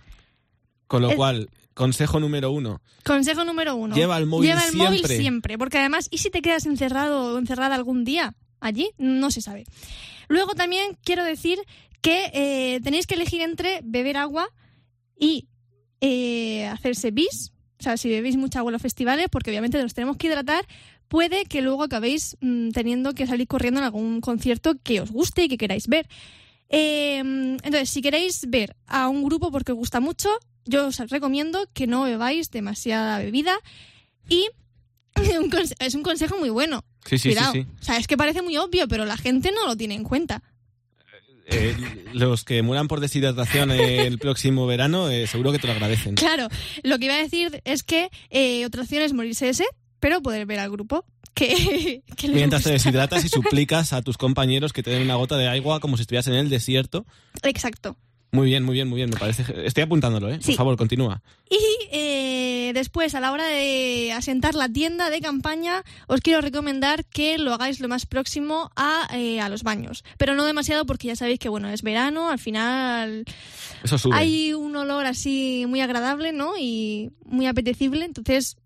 Con 0.86 1.02
lo 1.02 1.14
cual, 1.16 1.48
consejo 1.72 2.20
número 2.20 2.50
uno. 2.50 2.82
Consejo 3.04 3.44
número 3.44 3.76
uno. 3.76 3.94
Lleva 3.94 4.18
el 4.18 4.26
móvil 4.26 4.50
Lleva 4.50 4.66
el 4.66 4.76
móvil 4.76 4.98
siempre. 4.98 5.16
siempre, 5.16 5.58
porque 5.58 5.78
además, 5.78 6.08
¿y 6.10 6.18
si 6.18 6.30
te 6.30 6.42
quedas 6.42 6.66
encerrado 6.66 7.34
o 7.34 7.38
encerrada 7.38 7.74
algún 7.74 8.04
día 8.04 8.34
allí? 8.60 8.90
No 8.98 9.30
se 9.30 9.40
sabe. 9.40 9.64
Luego 10.28 10.54
también 10.54 10.98
quiero 11.02 11.24
decir 11.24 11.58
que 12.02 12.30
eh, 12.34 12.80
tenéis 12.82 13.06
que 13.06 13.14
elegir 13.14 13.40
entre 13.40 13.80
beber 13.84 14.18
agua 14.18 14.48
y 15.18 15.48
eh, 16.00 16.66
hacerse 16.66 17.10
bis. 17.10 17.52
O 17.78 17.82
sea, 17.82 17.96
si 17.96 18.08
bebéis 18.08 18.36
mucha 18.36 18.58
agua 18.58 18.70
en 18.70 18.74
los 18.74 18.82
festivales, 18.82 19.28
porque 19.30 19.50
obviamente 19.50 19.80
nos 19.82 19.94
tenemos 19.94 20.16
que 20.16 20.26
hidratar, 20.26 20.66
puede 21.12 21.44
que 21.44 21.60
luego 21.60 21.82
acabéis 21.82 22.38
mm, 22.40 22.70
teniendo 22.70 23.12
que 23.12 23.26
salir 23.26 23.46
corriendo 23.46 23.80
en 23.80 23.84
algún 23.84 24.22
concierto 24.22 24.76
que 24.82 25.02
os 25.02 25.10
guste 25.10 25.44
y 25.44 25.48
que 25.48 25.58
queráis 25.58 25.86
ver. 25.86 26.08
Eh, 26.70 27.18
entonces, 27.18 27.90
si 27.90 28.00
queréis 28.00 28.48
ver 28.48 28.76
a 28.86 29.10
un 29.10 29.22
grupo 29.22 29.50
porque 29.50 29.72
os 29.72 29.78
gusta 29.78 30.00
mucho, 30.00 30.30
yo 30.64 30.86
os 30.86 30.96
recomiendo 31.10 31.68
que 31.74 31.86
no 31.86 32.04
bebáis 32.04 32.50
demasiada 32.50 33.18
bebida 33.18 33.58
y 34.26 34.48
un 35.38 35.52
es 35.80 35.94
un 35.94 36.02
consejo 36.02 36.38
muy 36.38 36.48
bueno. 36.48 36.82
Sí, 37.04 37.18
sí, 37.18 37.28
Cuidado. 37.28 37.52
sí, 37.52 37.62
sí. 37.64 37.68
O 37.78 37.84
sea, 37.84 37.98
es 37.98 38.06
que 38.06 38.16
parece 38.16 38.40
muy 38.40 38.56
obvio, 38.56 38.88
pero 38.88 39.04
la 39.04 39.18
gente 39.18 39.52
no 39.52 39.66
lo 39.66 39.76
tiene 39.76 39.94
en 39.94 40.04
cuenta. 40.04 40.42
Eh, 41.44 41.76
los 42.14 42.44
que 42.44 42.62
mueran 42.62 42.88
por 42.88 43.00
deshidratación 43.00 43.70
el 43.70 44.18
próximo 44.18 44.66
verano, 44.66 45.10
eh, 45.10 45.26
seguro 45.26 45.52
que 45.52 45.58
te 45.58 45.66
lo 45.66 45.74
agradecen. 45.74 46.14
Claro, 46.14 46.48
lo 46.82 46.98
que 46.98 47.04
iba 47.04 47.14
a 47.16 47.18
decir 47.18 47.60
es 47.66 47.82
que 47.82 48.08
eh, 48.30 48.64
otra 48.64 48.82
opción 48.82 49.02
es 49.02 49.12
morirse 49.12 49.50
ese, 49.50 49.66
pero 50.02 50.20
poder 50.20 50.46
ver 50.46 50.58
al 50.58 50.70
grupo. 50.70 51.04
Que, 51.32 52.02
que 52.16 52.28
Mientras 52.28 52.64
te 52.64 52.72
deshidratas 52.72 53.24
y 53.24 53.28
suplicas 53.30 53.92
a 53.92 54.02
tus 54.02 54.18
compañeros 54.18 54.72
que 54.72 54.82
te 54.82 54.90
den 54.90 55.02
una 55.02 55.14
gota 55.14 55.36
de 55.36 55.46
agua 55.48 55.78
como 55.78 55.96
si 55.96 56.02
estuvieras 56.02 56.26
en 56.26 56.34
el 56.34 56.50
desierto. 56.50 57.06
Exacto. 57.44 57.96
Muy 58.32 58.46
bien, 58.46 58.64
muy 58.64 58.74
bien, 58.74 58.88
muy 58.88 58.96
bien. 58.96 59.10
Me 59.10 59.16
parece. 59.16 59.44
Estoy 59.64 59.84
apuntándolo, 59.84 60.28
¿eh? 60.30 60.40
Por 60.44 60.54
favor, 60.54 60.76
continúa. 60.76 61.22
Y 61.50 61.58
eh, 61.92 62.72
después, 62.74 63.14
a 63.14 63.20
la 63.20 63.30
hora 63.30 63.46
de 63.46 64.10
asentar 64.12 64.54
la 64.54 64.68
tienda 64.70 65.08
de 65.10 65.20
campaña, 65.20 65.84
os 66.08 66.20
quiero 66.20 66.40
recomendar 66.40 67.04
que 67.04 67.38
lo 67.38 67.52
hagáis 67.52 67.78
lo 67.78 67.88
más 67.88 68.06
próximo 68.06 68.70
a, 68.74 69.06
eh, 69.14 69.40
a 69.40 69.48
los 69.50 69.62
baños. 69.62 70.02
Pero 70.16 70.34
no 70.34 70.44
demasiado 70.44 70.86
porque 70.86 71.08
ya 71.08 71.16
sabéis 71.16 71.38
que, 71.38 71.50
bueno, 71.50 71.68
es 71.68 71.82
verano, 71.82 72.30
al 72.30 72.38
final 72.38 73.24
Eso 73.84 73.98
sube. 73.98 74.16
hay 74.16 74.54
un 74.54 74.74
olor 74.74 75.04
así 75.04 75.66
muy 75.68 75.80
agradable, 75.80 76.32
¿no? 76.32 76.54
Y 76.58 77.12
muy 77.26 77.46
apetecible. 77.46 78.06
Entonces, 78.06 78.56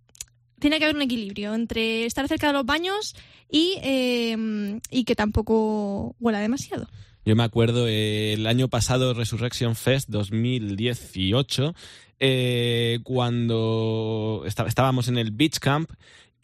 tiene 0.59 0.79
que 0.79 0.85
haber 0.85 0.97
un 0.97 1.03
equilibrio 1.03 1.55
entre 1.55 2.07
estar 2.07 2.27
cerca 2.29 2.49
de 2.49 2.53
los 2.53 2.67
baños 2.67 3.15
y, 3.51 3.79
eh, 3.83 4.79
y 4.91 5.05
que 5.05 5.15
tampoco 5.15 6.15
huela 6.21 6.41
demasiado. 6.41 6.89
Yo 7.25 7.35
me 7.35 7.43
acuerdo 7.43 7.89
el 7.89 8.47
año 8.47 8.69
pasado, 8.69 9.13
Resurrection 9.13 9.75
Fest 9.75 10.09
2018, 10.11 11.75
eh, 12.21 13.01
cuando 13.03 14.45
estábamos 14.47 15.09
en 15.09 15.19
el 15.19 15.33
Beach 15.33 15.59
Camp 15.59 15.91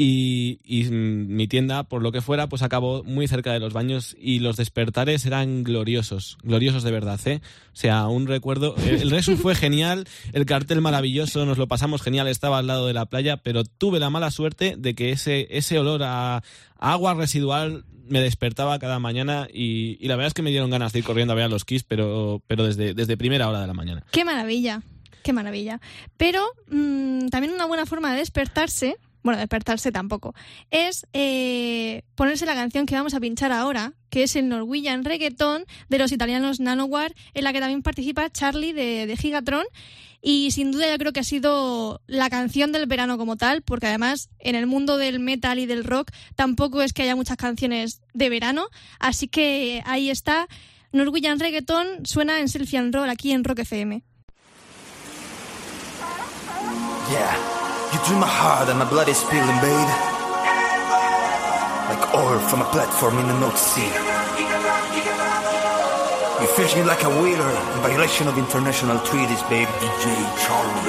y, 0.04 0.84
mi 0.90 1.46
tienda, 1.48 1.84
por 1.84 2.02
lo 2.02 2.12
que 2.12 2.20
fuera, 2.20 2.48
pues 2.48 2.62
acabó 2.62 3.04
muy 3.04 3.28
cerca 3.28 3.52
de 3.52 3.60
los 3.60 3.72
baños 3.72 4.16
y 4.18 4.40
los 4.40 4.56
despertares 4.56 5.24
eran 5.26 5.62
gloriosos, 5.62 6.38
gloriosos 6.42 6.82
de 6.82 6.90
verdad, 6.90 7.20
¿eh? 7.26 7.40
O 7.72 7.76
sea, 7.76 8.06
un 8.08 8.26
recuerdo. 8.26 8.74
El, 8.76 9.12
el 9.12 9.22
fue 9.36 9.54
genial, 9.54 10.06
el 10.32 10.46
cartel 10.46 10.80
maravilloso, 10.80 11.46
nos 11.46 11.58
lo 11.58 11.68
pasamos 11.68 12.02
genial, 12.02 12.28
estaba 12.28 12.58
al 12.58 12.66
lado 12.66 12.86
de 12.86 12.94
la 12.94 13.06
playa, 13.06 13.36
pero 13.38 13.64
tuve 13.64 14.00
la 14.00 14.10
mala 14.10 14.30
suerte 14.30 14.74
de 14.76 14.94
que 14.94 15.10
ese, 15.10 15.46
ese 15.50 15.78
olor 15.78 16.02
a, 16.02 16.42
agua 16.78 17.14
residual 17.14 17.84
me 18.08 18.20
despertaba 18.20 18.78
cada 18.78 18.98
mañana 18.98 19.46
y, 19.52 19.96
y 20.04 20.08
la 20.08 20.16
verdad 20.16 20.28
es 20.28 20.34
que 20.34 20.42
me 20.42 20.50
dieron 20.50 20.70
ganas 20.70 20.92
de 20.92 20.98
ir 20.98 21.04
corriendo 21.04 21.32
a 21.32 21.36
ver 21.36 21.44
a 21.44 21.48
los 21.48 21.64
Kiss, 21.64 21.84
pero, 21.84 22.42
pero 22.46 22.66
desde, 22.66 22.94
desde 22.94 23.16
primera 23.16 23.48
hora 23.48 23.60
de 23.60 23.66
la 23.66 23.74
mañana. 23.74 24.04
¡Qué 24.10 24.24
maravilla! 24.24 24.82
¡Qué 25.22 25.32
maravilla! 25.32 25.80
Pero 26.16 26.44
mm, 26.68 27.28
también 27.28 27.54
una 27.54 27.66
buena 27.66 27.86
forma 27.86 28.12
de 28.12 28.18
despertarse, 28.18 28.96
bueno, 29.22 29.38
despertarse 29.38 29.92
tampoco, 29.92 30.34
es 30.70 31.06
eh, 31.12 32.02
ponerse 32.14 32.46
la 32.46 32.54
canción 32.54 32.86
que 32.86 32.94
vamos 32.94 33.14
a 33.14 33.20
pinchar 33.20 33.52
ahora, 33.52 33.94
que 34.10 34.24
es 34.24 34.36
el 34.36 34.48
Norwegian 34.48 35.04
Reggaeton 35.04 35.64
de 35.88 35.98
los 35.98 36.12
italianos 36.12 36.60
Nanowar, 36.60 37.14
en 37.34 37.44
la 37.44 37.52
que 37.52 37.60
también 37.60 37.82
participa 37.82 38.30
Charlie 38.30 38.72
de, 38.72 39.16
Gigatron. 39.16 39.64
Y 40.24 40.52
sin 40.52 40.70
duda 40.70 40.88
yo 40.88 40.98
creo 40.98 41.12
que 41.12 41.18
ha 41.18 41.24
sido 41.24 42.00
la 42.06 42.30
canción 42.30 42.70
del 42.70 42.86
verano 42.86 43.18
como 43.18 43.36
tal, 43.36 43.62
porque 43.62 43.88
además 43.88 44.30
en 44.38 44.54
el 44.54 44.68
mundo 44.68 44.96
del 44.96 45.18
metal 45.18 45.58
y 45.58 45.66
del 45.66 45.82
rock 45.82 46.12
tampoco 46.36 46.80
es 46.82 46.92
que 46.92 47.02
haya 47.02 47.16
muchas 47.16 47.36
canciones 47.36 48.02
de 48.14 48.28
verano. 48.28 48.68
Así 49.00 49.26
que 49.26 49.82
ahí 49.84 50.10
está. 50.10 50.46
Norwegian 50.92 51.40
Reggaeton 51.40 52.06
suena 52.06 52.38
en 52.38 52.48
Selfie 52.48 52.92
Roll 52.92 53.10
aquí 53.10 53.32
en 53.32 53.42
Rock 53.42 53.60
FM. 53.60 54.04
Yeah, 57.10 57.61
drew 58.06 58.18
my 58.18 58.26
heart 58.26 58.68
and 58.68 58.78
my 58.78 58.88
blood 58.88 59.08
is 59.08 59.18
spilling, 59.18 59.58
babe. 59.62 59.90
Like 61.90 62.02
oil 62.14 62.38
from 62.50 62.62
a 62.62 62.68
platform 62.74 63.18
in 63.18 63.26
the 63.28 63.38
North 63.38 63.58
Sea. 63.58 63.92
You 66.40 66.48
fish 66.58 66.74
me 66.74 66.82
like 66.82 67.04
a 67.04 67.10
whaler 67.22 67.52
in 67.54 67.78
violation 67.86 68.26
of 68.26 68.36
international 68.38 68.98
treaties, 69.06 69.42
babe. 69.46 69.68
DJ 69.78 70.06
Charlie. 70.42 70.82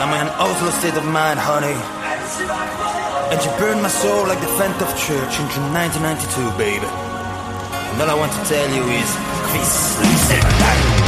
Now 0.00 0.08
I'm 0.08 0.14
in 0.16 0.26
an 0.28 0.32
awful 0.40 0.72
state 0.72 0.96
of 0.96 1.04
mind, 1.04 1.38
honey. 1.38 1.76
And 3.32 3.38
you 3.44 3.50
burned 3.60 3.82
my 3.82 3.92
soul 3.92 4.26
like 4.26 4.40
the 4.40 4.52
Phantom 4.56 4.88
Church 4.96 5.32
in 5.36 5.46
June 5.52 5.68
1992, 5.76 6.56
babe. 6.56 6.80
And 6.80 8.00
all 8.00 8.08
I 8.08 8.14
want 8.14 8.32
to 8.32 8.42
tell 8.48 8.68
you 8.72 8.84
is, 8.88 9.10
please, 9.52 9.74
listen. 10.00 11.07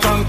stream, 0.00 0.21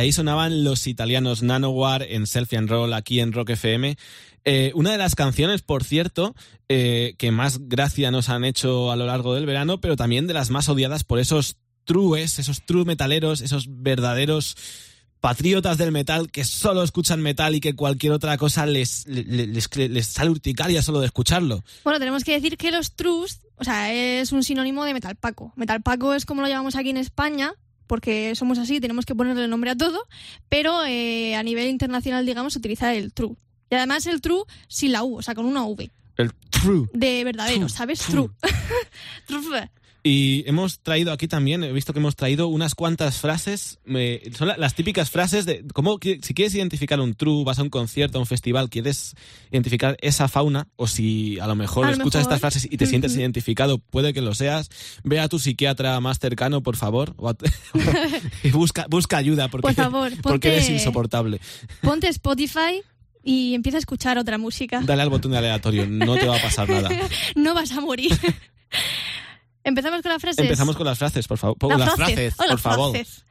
Ahí 0.00 0.12
sonaban 0.12 0.64
los 0.64 0.86
italianos 0.86 1.42
Nanowar 1.42 2.02
en 2.02 2.26
Selfie 2.26 2.58
and 2.58 2.68
Roll 2.70 2.92
aquí 2.94 3.20
en 3.20 3.32
Rock 3.32 3.50
FM. 3.50 3.96
Eh, 4.44 4.72
una 4.74 4.92
de 4.92 4.98
las 4.98 5.14
canciones, 5.14 5.62
por 5.62 5.84
cierto, 5.84 6.34
eh, 6.68 7.14
que 7.18 7.30
más 7.32 7.58
gracia 7.68 8.10
nos 8.10 8.28
han 8.28 8.44
hecho 8.44 8.90
a 8.90 8.96
lo 8.96 9.06
largo 9.06 9.34
del 9.34 9.46
verano, 9.46 9.80
pero 9.80 9.96
también 9.96 10.26
de 10.26 10.34
las 10.34 10.50
más 10.50 10.68
odiadas 10.68 11.04
por 11.04 11.18
esos 11.18 11.56
trues, 11.84 12.38
esos 12.38 12.64
true 12.64 12.84
metaleros, 12.84 13.40
esos 13.40 13.66
verdaderos 13.68 14.56
patriotas 15.20 15.78
del 15.78 15.90
metal 15.90 16.30
que 16.30 16.44
solo 16.44 16.82
escuchan 16.84 17.20
metal 17.20 17.54
y 17.54 17.60
que 17.60 17.74
cualquier 17.74 18.12
otra 18.12 18.36
cosa 18.38 18.66
les, 18.66 19.06
les, 19.08 19.26
les- 19.26 19.76
les 19.90 20.06
sale 20.06 20.30
urticaria 20.30 20.80
solo 20.80 21.00
de 21.00 21.06
escucharlo. 21.06 21.64
Bueno, 21.82 21.98
tenemos 21.98 22.22
que 22.22 22.32
decir 22.32 22.56
que 22.56 22.70
los 22.70 22.94
trus, 22.94 23.40
o 23.56 23.64
sea, 23.64 23.92
es 23.92 24.30
un 24.32 24.44
sinónimo 24.44 24.84
de 24.84 24.94
metalpaco. 24.94 25.52
Metalpaco 25.56 26.14
es 26.14 26.24
como 26.24 26.40
lo 26.42 26.48
llamamos 26.48 26.76
aquí 26.76 26.90
en 26.90 26.98
España, 26.98 27.52
porque 27.88 28.34
somos 28.36 28.58
así, 28.58 28.80
tenemos 28.80 29.04
que 29.04 29.16
ponerle 29.16 29.48
nombre 29.48 29.70
a 29.70 29.76
todo, 29.76 30.00
pero 30.48 30.84
eh, 30.84 31.34
a 31.34 31.42
nivel 31.42 31.66
internacional, 31.66 32.24
digamos, 32.24 32.52
se 32.52 32.60
utiliza 32.60 32.94
el 32.94 33.12
true. 33.12 33.34
Y 33.70 33.74
además 33.74 34.06
el 34.06 34.20
true 34.20 34.44
sin 34.68 34.92
la 34.92 35.02
U, 35.02 35.18
o 35.18 35.22
sea, 35.22 35.34
con 35.34 35.44
una 35.46 35.64
V. 35.64 35.90
El 36.16 36.32
true. 36.50 36.88
De 36.92 37.24
verdadero, 37.24 37.66
True, 37.66 37.68
¿sabes? 37.68 38.00
true. 38.00 38.30
True. 39.26 39.70
Y 40.10 40.42
hemos 40.48 40.78
traído 40.80 41.12
aquí 41.12 41.28
también, 41.28 41.62
he 41.64 41.70
visto 41.72 41.92
que 41.92 41.98
hemos 41.98 42.16
traído 42.16 42.48
unas 42.48 42.74
cuantas 42.74 43.18
frases, 43.18 43.78
son 44.38 44.48
la- 44.48 44.56
las 44.56 44.74
típicas 44.74 45.10
frases 45.10 45.44
de, 45.44 45.64
cómo, 45.74 45.98
si 46.02 46.32
quieres 46.32 46.54
identificar 46.54 46.98
un 47.00 47.12
true, 47.14 47.44
vas 47.44 47.58
a 47.58 47.62
un 47.62 47.68
concierto, 47.68 48.16
a 48.16 48.20
un 48.22 48.26
festival, 48.26 48.70
quieres 48.70 49.14
identificar 49.50 49.98
esa 50.00 50.26
fauna, 50.28 50.66
o 50.76 50.86
si 50.86 51.38
a 51.40 51.46
lo 51.46 51.54
mejor 51.56 51.84
A 51.84 51.88
lo 51.88 51.96
escuchas 51.96 52.20
mejor. 52.20 52.32
estas 52.32 52.40
frases 52.40 52.68
y 52.70 52.76
te 52.78 52.86
sientes 52.92 53.14
identificado, 53.16 53.76
puede 53.78 54.14
que 54.14 54.22
lo 54.22 54.34
seas, 54.34 54.70
ve 55.04 55.20
a 55.20 55.28
tu 55.28 55.38
psiquiatra 55.38 56.00
más 56.00 56.18
cercano, 56.18 56.62
por 56.62 56.76
favor, 56.76 57.14
y 58.42 58.50
busca, 58.50 58.86
busca 58.88 59.18
ayuda, 59.18 59.48
porque, 59.48 59.66
Por 59.66 59.74
favor, 59.74 60.12
porque 60.22 60.48
eres 60.48 60.64
ponte- 60.68 60.72
insoportable. 60.74 61.40
Ponte 61.82 62.08
Spotify 62.08 62.80
y 63.22 63.52
empieza 63.52 63.76
a 63.76 63.80
escuchar 63.80 64.16
otra 64.16 64.38
música. 64.38 64.80
Dale 64.82 65.02
al 65.02 65.10
botón 65.10 65.32
de 65.32 65.38
aleatorio, 65.38 65.86
no 65.86 66.14
te 66.16 66.26
va 66.26 66.38
a 66.38 66.40
pasar 66.42 66.66
nada. 66.70 66.88
no 67.34 67.52
vas 67.52 67.72
a 67.72 67.82
morir. 67.82 68.12
Empezamos 69.68 70.02
con 70.02 70.10
las 70.12 70.20
frases. 70.20 70.38
Empezamos 70.44 70.76
con 70.76 70.86
las 70.86 70.98
frases, 70.98 71.28
por 71.28 71.38
favor. 71.38 71.56
Las 71.70 71.78
las 71.78 71.94
frases. 71.94 72.14
frases, 72.14 72.34
Oh, 72.38 72.42
las 72.44 72.50
por 72.50 72.72
favor. 72.72 72.90
frases. 72.92 73.24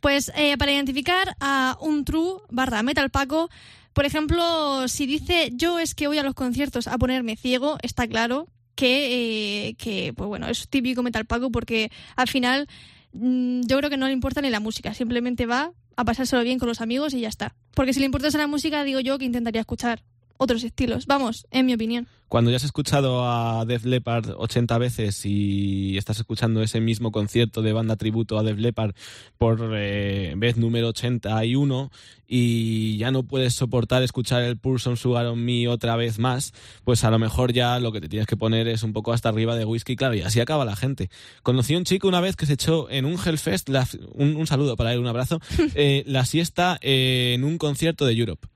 Pues 0.00 0.32
eh, 0.34 0.56
para 0.56 0.72
identificar 0.72 1.36
a 1.40 1.76
un 1.80 2.04
true 2.04 2.40
barra 2.48 2.82
metal 2.82 3.10
paco, 3.10 3.50
por 3.92 4.04
ejemplo, 4.06 4.88
si 4.88 5.04
dice 5.06 5.50
yo 5.52 5.78
es 5.78 5.94
que 5.94 6.06
voy 6.06 6.18
a 6.18 6.22
los 6.22 6.34
conciertos 6.34 6.86
a 6.86 6.96
ponerme 6.96 7.36
ciego, 7.36 7.76
está 7.82 8.06
claro 8.06 8.46
que, 8.76 9.68
eh, 9.68 9.74
que 9.74 10.12
pues 10.14 10.26
bueno, 10.28 10.48
es 10.48 10.68
típico 10.68 11.02
metal 11.02 11.26
paco 11.26 11.50
porque 11.50 11.90
al 12.16 12.28
final 12.28 12.66
mm, 13.12 13.62
yo 13.66 13.76
creo 13.76 13.90
que 13.90 13.98
no 13.98 14.06
le 14.06 14.12
importa 14.12 14.40
ni 14.40 14.48
la 14.48 14.60
música, 14.60 14.94
simplemente 14.94 15.44
va 15.44 15.72
a 15.96 16.04
pasárselo 16.04 16.42
bien 16.44 16.58
con 16.58 16.68
los 16.68 16.80
amigos 16.80 17.12
y 17.12 17.20
ya 17.20 17.28
está. 17.28 17.54
Porque 17.74 17.92
si 17.92 18.00
le 18.00 18.06
importase 18.06 18.38
la 18.38 18.46
música, 18.46 18.84
digo 18.84 19.00
yo 19.00 19.18
que 19.18 19.26
intentaría 19.26 19.60
escuchar 19.60 20.02
otros 20.42 20.64
estilos. 20.64 21.04
Vamos, 21.06 21.46
en 21.50 21.66
mi 21.66 21.74
opinión. 21.74 22.08
Cuando 22.28 22.50
ya 22.50 22.56
has 22.58 22.64
escuchado 22.64 23.28
a 23.28 23.64
Def 23.66 23.84
Leppard 23.84 24.30
80 24.36 24.78
veces 24.78 25.26
y 25.26 25.98
estás 25.98 26.18
escuchando 26.20 26.62
ese 26.62 26.80
mismo 26.80 27.10
concierto 27.12 27.60
de 27.60 27.72
banda 27.72 27.96
tributo 27.96 28.38
a 28.38 28.42
Def 28.44 28.56
Leppard 28.56 28.94
por 29.36 29.72
eh, 29.74 30.32
vez 30.36 30.56
número 30.56 30.88
81 30.88 31.90
y 32.28 32.96
ya 32.98 33.10
no 33.10 33.24
puedes 33.24 33.54
soportar 33.54 34.02
escuchar 34.04 34.42
el 34.42 34.56
Pulse 34.56 34.88
on 34.88 34.96
Sugar 34.96 35.26
on 35.26 35.44
Me 35.44 35.66
otra 35.68 35.96
vez 35.96 36.20
más, 36.20 36.52
pues 36.84 37.02
a 37.04 37.10
lo 37.10 37.18
mejor 37.18 37.52
ya 37.52 37.80
lo 37.80 37.90
que 37.92 38.00
te 38.00 38.08
tienes 38.08 38.28
que 38.28 38.36
poner 38.36 38.68
es 38.68 38.84
un 38.84 38.92
poco 38.92 39.12
hasta 39.12 39.28
arriba 39.28 39.56
de 39.56 39.64
whisky, 39.64 39.96
claro, 39.96 40.14
y 40.14 40.22
así 40.22 40.38
acaba 40.40 40.64
la 40.64 40.76
gente. 40.76 41.10
Conocí 41.42 41.74
a 41.74 41.78
un 41.78 41.84
chico 41.84 42.06
una 42.08 42.20
vez 42.20 42.36
que 42.36 42.46
se 42.46 42.52
echó 42.54 42.88
en 42.90 43.04
un 43.04 43.18
Hellfest, 43.22 43.68
la- 43.68 43.88
un, 44.14 44.36
un 44.36 44.46
saludo 44.46 44.76
para 44.76 44.92
él, 44.92 45.00
un 45.00 45.08
abrazo, 45.08 45.40
eh, 45.74 46.04
la 46.06 46.24
siesta 46.24 46.78
eh, 46.80 47.32
en 47.34 47.42
un 47.44 47.58
concierto 47.58 48.06
de 48.06 48.14
Europe. 48.14 48.46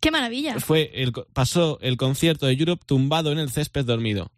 ¡Qué 0.00 0.10
maravilla! 0.10 0.58
Fue 0.60 0.90
el, 0.94 1.12
pasó 1.32 1.78
el 1.80 1.96
concierto 1.96 2.46
de 2.46 2.52
Europe 2.54 2.84
tumbado 2.86 3.32
en 3.32 3.38
el 3.38 3.50
césped 3.50 3.84
dormido. 3.84 4.30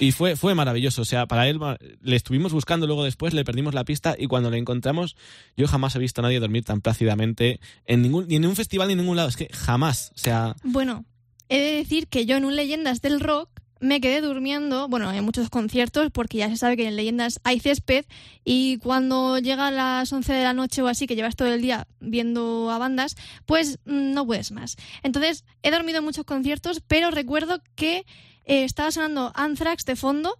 Y 0.00 0.12
fue, 0.12 0.36
fue 0.36 0.54
maravilloso. 0.54 1.02
O 1.02 1.04
sea, 1.04 1.26
para 1.26 1.48
él 1.48 1.60
le 2.02 2.16
estuvimos 2.16 2.52
buscando 2.52 2.86
luego 2.86 3.04
después, 3.04 3.32
le 3.34 3.44
perdimos 3.44 3.72
la 3.72 3.84
pista 3.84 4.16
y 4.18 4.26
cuando 4.26 4.50
le 4.50 4.58
encontramos, 4.58 5.16
yo 5.56 5.68
jamás 5.68 5.94
he 5.94 5.98
visto 5.98 6.20
a 6.20 6.22
nadie 6.22 6.40
dormir 6.40 6.64
tan 6.64 6.80
plácidamente 6.80 7.60
en 7.86 8.02
ningún, 8.02 8.26
ni 8.28 8.36
en 8.36 8.46
un 8.46 8.56
festival 8.56 8.88
ni 8.88 8.92
en 8.92 8.98
ningún 8.98 9.16
lado. 9.16 9.28
Es 9.28 9.36
que 9.36 9.48
jamás. 9.52 10.12
O 10.14 10.18
sea, 10.18 10.56
Bueno, 10.64 11.04
he 11.48 11.60
de 11.60 11.76
decir 11.76 12.08
que 12.08 12.26
yo 12.26 12.36
en 12.36 12.44
un 12.44 12.56
Leyendas 12.56 13.00
del 13.00 13.20
Rock 13.20 13.55
me 13.80 14.00
quedé 14.00 14.20
durmiendo, 14.20 14.88
bueno, 14.88 15.12
en 15.12 15.24
muchos 15.24 15.50
conciertos, 15.50 16.10
porque 16.10 16.38
ya 16.38 16.48
se 16.48 16.56
sabe 16.56 16.76
que 16.76 16.86
en 16.86 16.96
Leyendas 16.96 17.40
hay 17.44 17.60
césped 17.60 18.04
y 18.44 18.78
cuando 18.78 19.38
llega 19.38 19.68
a 19.68 19.70
las 19.70 20.12
11 20.12 20.32
de 20.32 20.44
la 20.44 20.52
noche 20.52 20.82
o 20.82 20.88
así, 20.88 21.06
que 21.06 21.16
llevas 21.16 21.36
todo 21.36 21.52
el 21.52 21.60
día 21.60 21.86
viendo 22.00 22.70
a 22.70 22.78
bandas, 22.78 23.16
pues 23.44 23.78
mm, 23.84 24.12
no 24.12 24.26
puedes 24.26 24.52
más. 24.52 24.76
Entonces, 25.02 25.44
he 25.62 25.70
dormido 25.70 25.98
en 25.98 26.04
muchos 26.04 26.24
conciertos, 26.24 26.80
pero 26.86 27.10
recuerdo 27.10 27.62
que 27.74 28.06
eh, 28.44 28.64
estaba 28.64 28.90
sonando 28.90 29.32
Anthrax 29.34 29.84
de 29.84 29.96
fondo 29.96 30.38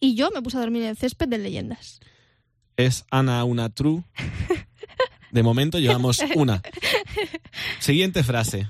y 0.00 0.14
yo 0.14 0.30
me 0.30 0.42
puse 0.42 0.56
a 0.56 0.60
dormir 0.60 0.82
en 0.82 0.88
el 0.88 0.96
césped 0.96 1.28
de 1.28 1.38
leyendas. 1.38 2.00
Es 2.76 3.04
Ana 3.10 3.44
una 3.44 3.68
true. 3.68 4.02
De 5.30 5.42
momento 5.42 5.78
llevamos 5.78 6.18
una. 6.34 6.62
Siguiente 7.78 8.22
frase. 8.22 8.68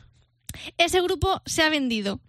Ese 0.79 1.01
grupo 1.01 1.40
se 1.46 1.62
ha 1.62 1.70
vendido. 1.70 2.20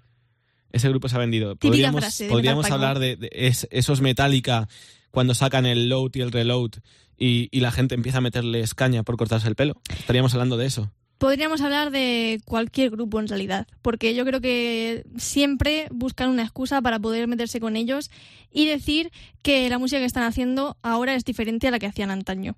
Ese 0.73 0.89
grupo 0.89 1.07
se 1.07 1.15
ha 1.15 1.19
vendido. 1.19 1.51
Típica 1.55 1.69
Podríamos, 1.71 2.01
frase 2.01 2.23
de 2.25 2.29
podríamos 2.29 2.63
Metal 2.65 2.79
Paco. 2.79 2.87
hablar 2.89 2.99
de, 2.99 3.15
de 3.15 3.29
es- 3.31 3.67
esos 3.71 4.01
Metallica 4.01 4.67
cuando 5.11 5.33
sacan 5.35 5.65
el 5.65 5.87
load 5.87 6.11
y 6.15 6.21
el 6.21 6.31
reload 6.31 6.71
y, 7.17 7.47
y 7.51 7.61
la 7.61 7.71
gente 7.71 7.95
empieza 7.95 8.17
a 8.17 8.21
meterles 8.21 8.73
caña 8.73 9.03
por 9.03 9.15
cortarse 9.15 9.47
el 9.47 9.55
pelo. 9.55 9.79
Estaríamos 9.97 10.33
hablando 10.33 10.57
de 10.57 10.65
eso. 10.65 10.91
Podríamos 11.19 11.61
hablar 11.61 11.91
de 11.91 12.41
cualquier 12.43 12.89
grupo 12.89 13.17
en 13.19 13.29
realidad, 13.29 13.67
porque 13.81 14.13
yo 14.13 14.25
creo 14.25 14.41
que 14.41 15.05
siempre 15.15 15.87
buscan 15.91 16.29
una 16.29 16.41
excusa 16.43 16.81
para 16.81 16.99
poder 16.99 17.27
meterse 17.29 17.61
con 17.61 17.77
ellos 17.77 18.09
y 18.51 18.65
decir 18.65 19.09
que 19.41 19.69
la 19.69 19.77
música 19.79 19.99
que 19.99 20.05
están 20.05 20.23
haciendo 20.23 20.75
ahora 20.81 21.13
es 21.15 21.23
diferente 21.23 21.67
a 21.67 21.71
la 21.71 21.79
que 21.79 21.85
hacían 21.85 22.11
antaño. 22.11 22.57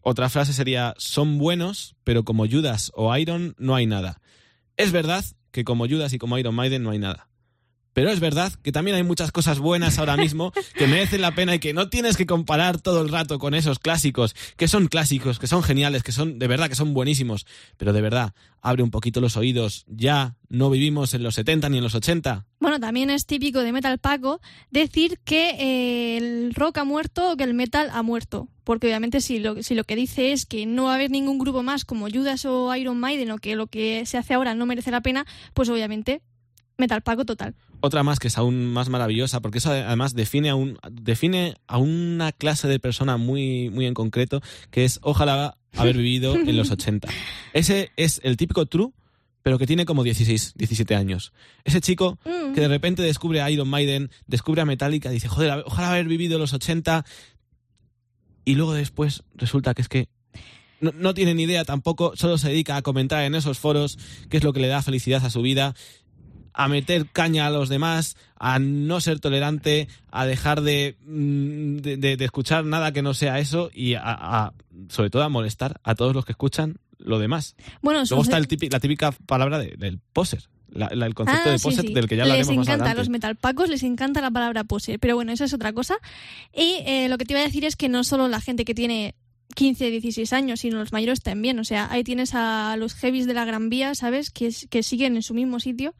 Otra 0.00 0.30
frase 0.30 0.52
sería, 0.54 0.94
son 0.96 1.38
buenos, 1.38 1.94
pero 2.02 2.24
como 2.24 2.48
Judas 2.48 2.90
o 2.94 3.14
Iron 3.16 3.54
no 3.58 3.74
hay 3.76 3.86
nada. 3.86 4.20
Es 4.76 4.90
verdad 4.90 5.24
que 5.50 5.64
como 5.64 5.88
Judas 5.88 6.12
y 6.12 6.18
como 6.18 6.38
Iron 6.38 6.54
Maiden 6.54 6.82
no 6.82 6.90
hay 6.90 6.98
nada. 6.98 7.29
Pero 7.92 8.10
es 8.10 8.20
verdad 8.20 8.52
que 8.62 8.72
también 8.72 8.96
hay 8.96 9.02
muchas 9.02 9.32
cosas 9.32 9.58
buenas 9.58 9.98
ahora 9.98 10.16
mismo 10.16 10.52
que 10.76 10.86
merecen 10.86 11.20
la 11.20 11.34
pena 11.34 11.54
y 11.54 11.58
que 11.58 11.72
no 11.72 11.88
tienes 11.88 12.16
que 12.16 12.26
comparar 12.26 12.80
todo 12.80 13.02
el 13.02 13.08
rato 13.08 13.38
con 13.38 13.54
esos 13.54 13.78
clásicos, 13.78 14.34
que 14.56 14.68
son 14.68 14.88
clásicos, 14.88 15.38
que 15.38 15.46
son 15.46 15.62
geniales, 15.62 16.02
que 16.02 16.12
son 16.12 16.38
de 16.38 16.46
verdad 16.46 16.68
que 16.68 16.74
son 16.74 16.94
buenísimos. 16.94 17.46
Pero 17.76 17.92
de 17.92 18.00
verdad, 18.00 18.32
abre 18.60 18.82
un 18.82 18.90
poquito 18.90 19.20
los 19.20 19.36
oídos. 19.36 19.84
Ya 19.88 20.36
no 20.48 20.70
vivimos 20.70 21.14
en 21.14 21.22
los 21.22 21.34
70 21.34 21.68
ni 21.68 21.78
en 21.78 21.84
los 21.84 21.94
80. 21.94 22.46
Bueno, 22.60 22.78
también 22.78 23.10
es 23.10 23.26
típico 23.26 23.60
de 23.60 23.72
Metal 23.72 23.98
Paco 23.98 24.40
decir 24.70 25.18
que 25.24 25.50
eh, 25.58 26.16
el 26.18 26.54
rock 26.54 26.78
ha 26.78 26.84
muerto 26.84 27.32
o 27.32 27.36
que 27.36 27.44
el 27.44 27.54
metal 27.54 27.90
ha 27.92 28.02
muerto. 28.02 28.48
Porque 28.64 28.86
obviamente 28.86 29.20
si 29.20 29.40
lo, 29.40 29.62
si 29.62 29.74
lo 29.74 29.84
que 29.84 29.96
dice 29.96 30.32
es 30.32 30.46
que 30.46 30.66
no 30.66 30.84
va 30.84 30.92
a 30.92 30.94
haber 30.94 31.10
ningún 31.10 31.38
grupo 31.38 31.62
más 31.62 31.84
como 31.84 32.08
Judas 32.08 32.44
o 32.44 32.74
Iron 32.76 33.00
Maiden 33.00 33.30
o 33.32 33.38
que 33.38 33.56
lo 33.56 33.66
que 33.66 34.06
se 34.06 34.16
hace 34.16 34.34
ahora 34.34 34.54
no 34.54 34.66
merece 34.66 34.90
la 34.90 35.00
pena, 35.00 35.26
pues 35.54 35.68
obviamente 35.68 36.22
Metal 36.78 37.02
Paco 37.02 37.24
total. 37.24 37.54
Otra 37.80 38.02
más 38.02 38.18
que 38.18 38.28
es 38.28 38.38
aún 38.38 38.66
más 38.66 38.88
maravillosa, 38.88 39.40
porque 39.40 39.58
eso 39.58 39.70
además 39.70 40.14
define 40.14 40.50
a, 40.50 40.54
un, 40.54 40.78
define 40.90 41.56
a 41.66 41.78
una 41.78 42.32
clase 42.32 42.68
de 42.68 42.78
persona 42.78 43.16
muy, 43.16 43.70
muy 43.70 43.86
en 43.86 43.94
concreto, 43.94 44.42
que 44.70 44.84
es 44.84 45.00
ojalá 45.02 45.56
haber 45.76 45.96
vivido 45.96 46.34
en 46.36 46.56
los 46.56 46.70
80. 46.70 47.08
Ese 47.52 47.90
es 47.96 48.20
el 48.22 48.36
típico 48.36 48.66
true, 48.66 48.92
pero 49.42 49.58
que 49.58 49.66
tiene 49.66 49.86
como 49.86 50.02
16, 50.02 50.54
17 50.56 50.94
años. 50.94 51.32
Ese 51.64 51.80
chico 51.80 52.18
Mm. 52.50 52.54
que 52.54 52.60
de 52.60 52.68
repente 52.68 53.02
descubre 53.02 53.40
a 53.40 53.50
Iron 53.50 53.68
Maiden, 53.68 54.10
descubre 54.26 54.60
a 54.60 54.64
Metallica, 54.64 55.10
dice, 55.10 55.28
joder, 55.28 55.62
ojalá 55.66 55.92
haber 55.92 56.06
vivido 56.06 56.38
los 56.38 56.52
80, 56.52 57.04
y 58.44 58.54
luego 58.54 58.74
después 58.74 59.22
resulta 59.34 59.74
que 59.74 59.82
es 59.82 59.88
que 59.88 60.08
no, 60.80 60.92
no 60.92 61.12
tiene 61.14 61.34
ni 61.34 61.42
idea 61.42 61.64
tampoco, 61.64 62.12
solo 62.16 62.38
se 62.38 62.48
dedica 62.48 62.76
a 62.76 62.82
comentar 62.82 63.22
en 63.24 63.34
esos 63.34 63.58
foros 63.58 63.98
qué 64.30 64.38
es 64.38 64.44
lo 64.44 64.52
que 64.52 64.60
le 64.60 64.68
da 64.68 64.82
felicidad 64.82 65.24
a 65.24 65.30
su 65.30 65.42
vida, 65.42 65.74
a 66.52 66.68
meter 66.68 67.06
caña 67.10 67.46
a 67.46 67.50
los 67.50 67.68
demás, 67.68 68.16
a 68.38 68.58
no 68.58 69.00
ser 69.00 69.20
tolerante, 69.20 69.88
a 70.10 70.26
dejar 70.26 70.60
de, 70.62 70.96
mm, 71.06 71.76
de, 71.78 71.96
de- 71.96 72.16
de 72.16 72.24
escuchar 72.24 72.64
nada 72.64 72.92
que 72.92 73.02
no 73.02 73.14
sea 73.14 73.38
eso 73.38 73.70
y 73.74 73.94
a, 73.94 74.00
a- 74.04 74.52
sobre 74.88 75.10
todo 75.10 75.22
a 75.22 75.28
molestar 75.28 75.80
a 75.84 75.94
todos 75.94 76.14
los 76.14 76.24
que 76.24 76.32
escuchan 76.32 76.76
lo 76.98 77.18
demás. 77.18 77.56
Bueno, 77.82 78.02
Luego 78.08 78.22
está 78.22 78.36
el 78.36 78.46
la 78.70 78.80
típica 78.80 79.12
palabra 79.12 79.58
de- 79.58 79.76
del 79.78 79.98
poser, 80.12 80.42
la- 80.70 80.90
la- 80.92 81.06
el 81.06 81.14
concepto 81.14 81.48
Ah, 81.48 81.52
de 81.52 81.58
poser 81.58 81.86
sí. 81.86 81.94
del 81.94 82.08
que 82.08 82.16
ya 82.16 82.24
Les 82.24 82.32
hablaremos 82.32 82.56
más 82.56 82.66
encanta, 82.68 82.90
a 82.90 82.94
los 82.94 83.08
metalpacos 83.08 83.68
les 83.70 83.82
encanta 83.82 84.20
la 84.20 84.30
palabra 84.30 84.64
pose, 84.64 84.98
pero 84.98 85.14
bueno, 85.14 85.32
esa 85.32 85.44
es 85.46 85.54
otra 85.54 85.72
cosa. 85.72 85.96
Y 86.54 86.76
eh, 86.86 87.08
lo 87.08 87.16
que 87.18 87.24
te 87.24 87.32
iba 87.32 87.40
a 87.40 87.44
decir 87.44 87.64
es 87.64 87.76
que 87.76 87.88
no 87.88 88.04
solo 88.04 88.28
la 88.28 88.40
gente 88.40 88.64
que 88.64 88.74
tiene 88.74 89.14
15, 89.56 89.90
16 89.90 90.32
años, 90.32 90.60
sino 90.60 90.78
los 90.78 90.92
mayores 90.92 91.22
también. 91.22 91.58
O 91.58 91.64
sea, 91.64 91.90
ahí 91.90 92.04
tienes 92.04 92.34
a 92.34 92.76
los 92.78 92.94
heavies 92.94 93.26
de 93.26 93.34
la 93.34 93.44
Gran 93.44 93.68
Vía, 93.68 93.94
¿sabes? 93.96 94.30
Que, 94.30 94.50
que 94.68 94.82
siguen 94.84 95.16
en 95.16 95.22
su 95.22 95.34
mismo 95.34 95.58
sitio 95.58 95.94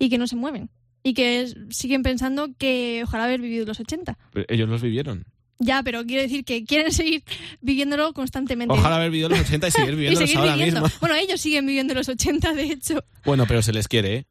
y 0.00 0.08
que 0.10 0.18
no 0.18 0.26
se 0.26 0.34
mueven. 0.34 0.68
Y 1.04 1.14
que 1.14 1.42
es- 1.42 1.54
siguen 1.70 2.02
pensando 2.02 2.48
que 2.58 3.02
ojalá 3.04 3.24
haber 3.24 3.40
vivido 3.40 3.64
los 3.66 3.78
80. 3.78 4.18
Pero 4.32 4.46
Ellos 4.48 4.68
los 4.68 4.82
vivieron. 4.82 5.24
Ya, 5.62 5.82
pero 5.82 6.04
quiero 6.06 6.22
decir 6.22 6.42
que 6.44 6.64
quieren 6.64 6.90
seguir 6.90 7.22
viviéndolo 7.60 8.12
constantemente. 8.14 8.74
Ojalá 8.74 8.96
haber 8.96 9.10
vivido 9.10 9.28
los 9.28 9.40
80 9.40 9.68
y 9.68 9.70
seguir 9.70 9.92
y 9.92 9.96
viviéndolos 9.96 10.28
seguir 10.30 10.38
ahora 10.40 10.56
viviendo. 10.56 10.80
mismo. 10.82 10.98
Bueno, 11.00 11.14
ellos 11.16 11.40
siguen 11.40 11.66
viviendo 11.66 11.94
los 11.94 12.08
80, 12.08 12.52
de 12.54 12.62
hecho. 12.64 13.04
Bueno, 13.24 13.44
pero 13.46 13.60
se 13.62 13.72
les 13.72 13.86
quiere, 13.86 14.16
¿eh? 14.16 14.26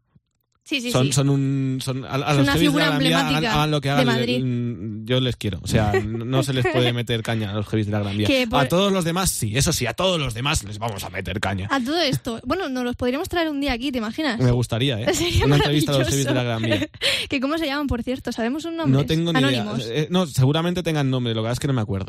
Sí, 0.69 0.81
sí, 0.81 0.91
son, 0.91 1.07
sí. 1.07 1.13
son 1.13 1.29
un 1.29 1.79
son 1.81 2.05
a, 2.05 2.17
los 2.17 2.43
una 2.43 2.55
figura 2.55 2.85
de 2.85 3.09
la 3.09 3.23
Gran 3.23 3.39
Vía 3.39 3.53
hagan, 3.53 3.71
lo 3.71 3.81
que 3.81 3.89
hagan 3.89 4.05
de 4.05 4.11
Madrid. 4.11 5.03
Yo 5.03 5.19
les 5.19 5.35
quiero 5.35 5.59
o 5.63 5.67
sea 5.67 5.93
no 6.05 6.43
se 6.43 6.53
les 6.53 6.67
puede 6.67 6.93
meter 6.93 7.23
caña 7.23 7.49
a 7.49 7.53
los 7.53 7.67
heavies 7.67 7.87
de 7.87 7.91
la 7.93 7.99
Gran 7.99 8.15
Vía. 8.15 8.27
A 8.51 8.67
todos 8.67 8.93
los 8.93 9.03
demás 9.03 9.31
sí 9.31 9.57
eso 9.57 9.73
sí 9.73 9.87
a 9.87 9.93
todos 9.93 10.19
los 10.19 10.35
demás 10.35 10.63
les 10.65 10.77
vamos 10.77 11.03
a 11.03 11.09
meter 11.09 11.39
caña. 11.39 11.67
A 11.71 11.79
todo 11.79 11.99
esto 11.99 12.39
bueno 12.45 12.69
nos 12.69 12.83
los 12.83 12.95
podríamos 12.95 13.27
traer 13.29 13.49
un 13.49 13.59
día 13.61 13.73
aquí 13.73 13.91
te 13.91 13.97
imaginas 13.97 14.39
me 14.39 14.51
gustaría 14.51 15.01
eh 15.01 15.11
una 15.43 15.55
entrevista 15.55 15.95
a 15.95 15.99
los 15.99 16.11
de 16.11 16.23
la 16.25 16.43
Gran 16.43 16.61
Vía. 16.61 16.87
que 17.29 17.39
cómo 17.39 17.57
se 17.57 17.65
llaman 17.65 17.87
por 17.87 18.03
cierto 18.03 18.31
sabemos 18.31 18.63
un 18.65 18.75
nombre. 18.75 19.01
No 19.01 19.07
tengo 19.07 19.33
ni 19.33 19.39
Anónimos. 19.39 19.79
idea 19.87 20.05
no 20.11 20.27
seguramente 20.27 20.83
tengan 20.83 21.09
nombre 21.09 21.33
lo 21.33 21.43
que 21.43 21.49
es 21.49 21.59
que 21.59 21.67
no 21.67 21.73
me 21.73 21.81
acuerdo. 21.81 22.07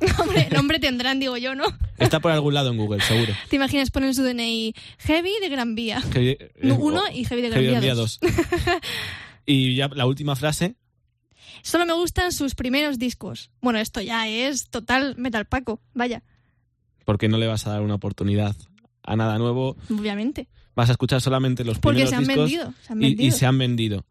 Nombre, 0.53 0.79
tendrán 0.79 1.19
digo 1.19 1.39
yo 1.39 1.55
no 1.55 1.65
está 1.97 2.21
por 2.21 2.33
algún 2.33 2.53
lado 2.53 2.71
en 2.71 2.77
Google 2.77 3.01
seguro. 3.01 3.33
Te 3.49 3.57
imaginas 3.57 3.91
ponen 3.91 4.15
su 4.15 4.23
DNI 4.23 4.75
heavy 4.99 5.33
de 5.41 5.49
Gran 5.49 5.75
Vía. 5.75 6.03
Heavy, 6.13 6.31
eh, 6.31 6.51
uno 6.79 7.03
y 7.13 7.25
heavy 7.25 7.41
de 7.41 7.49
Gran 7.49 7.81
Vía 7.81 7.95
2 7.95 8.21
y 9.47 9.75
ya 9.75 9.89
la 9.89 10.07
última 10.07 10.37
frase 10.37 10.77
Solo 11.63 11.85
me 11.85 11.93
gustan 11.93 12.33
sus 12.33 12.55
primeros 12.55 12.99
discos. 12.99 13.51
Bueno, 13.61 13.79
esto 13.81 14.01
ya 14.01 14.27
es 14.29 14.69
total 14.71 15.15
metal 15.19 15.45
paco, 15.47 15.81
vaya, 15.95 16.23
porque 17.05 17.29
no 17.29 17.37
le 17.39 17.47
vas 17.49 17.67
a 17.67 17.71
dar 17.71 17.83
una 17.83 17.95
oportunidad 17.97 18.57
a 19.03 19.17
nada 19.17 19.37
nuevo 19.39 19.77
obviamente. 19.91 20.49
vas 20.75 20.89
a 20.89 20.93
escuchar 20.93 21.21
solamente 21.21 21.65
los 21.65 21.79
Porque 21.79 22.05
primeros 22.05 22.11
se 22.11 22.17
han 22.17 22.23
discos 22.25 22.37
vendido, 22.51 22.75
se 22.87 22.93
han 22.93 23.03
y- 23.03 23.07
y, 23.07 23.09
vendido. 23.15 23.37
se 23.37 23.47
han 23.47 23.59
vendido. 23.59 24.07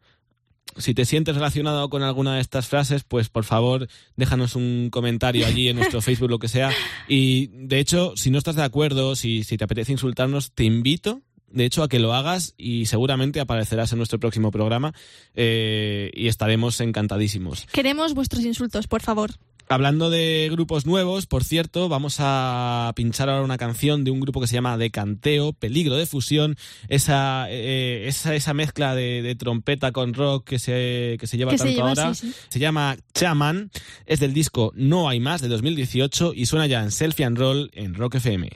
Si 0.77 0.93
te 0.93 1.05
sientes 1.05 1.33
relacionado 1.35 1.89
con 1.89 2.03
alguna 2.03 2.35
de 2.35 2.41
estas 2.41 2.67
frases, 2.67 3.03
pues 3.03 3.29
por 3.29 3.43
favor 3.43 3.87
déjanos 4.15 4.55
un 4.55 4.89
comentario 4.91 5.47
allí 5.47 5.67
en 5.69 5.77
nuestro 5.77 6.01
Facebook, 6.01 6.29
lo 6.29 6.39
que 6.39 6.47
sea. 6.47 6.71
Y 7.07 7.47
de 7.47 7.79
hecho, 7.79 8.13
si 8.15 8.29
no 8.29 8.37
estás 8.37 8.55
de 8.55 8.63
acuerdo, 8.63 9.15
si, 9.15 9.43
si 9.43 9.57
te 9.57 9.63
apetece 9.63 9.91
insultarnos, 9.93 10.51
te 10.51 10.65
invito, 10.65 11.21
de 11.51 11.65
hecho, 11.65 11.83
a 11.83 11.89
que 11.89 11.99
lo 11.99 12.13
hagas 12.13 12.53
y 12.57 12.85
seguramente 12.85 13.39
aparecerás 13.39 13.91
en 13.91 13.97
nuestro 13.97 14.19
próximo 14.19 14.51
programa 14.51 14.93
eh, 15.35 16.11
y 16.13 16.27
estaremos 16.27 16.79
encantadísimos. 16.81 17.65
Queremos 17.71 18.13
vuestros 18.13 18.43
insultos, 18.45 18.87
por 18.87 19.01
favor. 19.01 19.31
Hablando 19.71 20.09
de 20.09 20.47
grupos 20.51 20.87
nuevos, 20.87 21.27
por 21.27 21.43
cierto, 21.43 21.89
vamos 21.89 22.15
a 22.17 22.91
pinchar 22.95 23.29
ahora 23.29 23.43
una 23.43 23.59
canción 23.59 24.03
de 24.03 24.09
un 24.09 24.19
grupo 24.19 24.41
que 24.41 24.47
se 24.47 24.55
llama 24.55 24.79
Decanteo, 24.79 25.53
Peligro 25.53 25.95
de 25.95 26.07
Fusión, 26.07 26.55
esa, 26.87 27.45
eh, 27.51 28.05
esa, 28.07 28.33
esa 28.33 28.55
mezcla 28.55 28.95
de, 28.95 29.21
de 29.21 29.35
trompeta 29.35 29.91
con 29.91 30.15
rock 30.15 30.43
que 30.47 30.57
se, 30.57 31.17
que 31.19 31.27
se 31.27 31.37
lleva 31.37 31.51
Que 31.51 31.59
se 31.59 31.65
tanto 31.65 31.75
lleva, 31.77 31.89
ahora. 31.89 32.15
sí, 32.15 32.31
sí. 32.31 32.39
Se 32.49 32.57
llama 32.57 32.97
Chaman, 33.13 33.69
es 34.07 34.19
del 34.19 34.33
disco 34.33 34.71
No 34.75 35.07
Hay 35.07 35.19
Más 35.19 35.39
de 35.39 35.49
2018 35.49 36.33
y 36.35 36.47
suena 36.47 36.65
ya 36.65 36.81
en 36.81 36.89
Selfie 36.89 37.25
and 37.25 37.37
Roll 37.37 37.69
en 37.75 37.93
Rock 37.93 38.15
FM. 38.15 38.49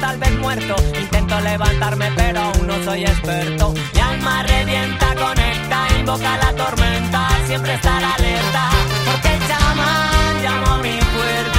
Tal 0.00 0.18
vez 0.18 0.32
muerto. 0.38 0.76
Intento 1.00 1.40
levantarme, 1.40 2.10
pero 2.16 2.40
aún 2.40 2.66
no 2.66 2.84
soy 2.84 3.04
experto. 3.04 3.74
Mi 3.94 4.00
alma 4.00 4.42
revienta, 4.42 5.14
conecta, 5.14 5.86
invoca 5.98 6.36
la 6.38 6.52
tormenta. 6.52 7.28
Siempre 7.46 7.74
estar 7.74 8.02
alerta, 8.02 8.70
porque 9.06 9.28
el 9.34 9.46
chamán 9.46 10.42
llamó 10.42 10.72
a 10.74 10.78
mi 10.78 10.98
puerta. 10.98 11.55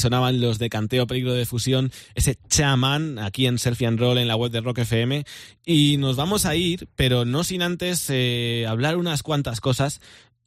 Sonaban 0.00 0.40
los 0.40 0.58
de 0.58 0.68
Canteo 0.68 1.06
Peligro 1.06 1.32
de 1.32 1.46
Fusión, 1.46 1.92
ese 2.16 2.36
chamán 2.48 3.18
aquí 3.20 3.46
en 3.46 3.58
Selfie 3.58 3.86
and 3.86 4.00
Roll 4.00 4.18
en 4.18 4.26
la 4.26 4.34
web 4.36 4.50
de 4.50 4.60
Rock 4.60 4.78
FM. 4.78 5.24
Y 5.64 5.96
nos 5.98 6.16
vamos 6.16 6.44
a 6.46 6.56
ir, 6.56 6.88
pero 6.96 7.24
no 7.24 7.44
sin 7.44 7.62
antes 7.62 8.06
eh, 8.08 8.66
hablar 8.68 8.96
unas 8.96 9.22
cuantas 9.22 9.60
cosas. 9.60 10.00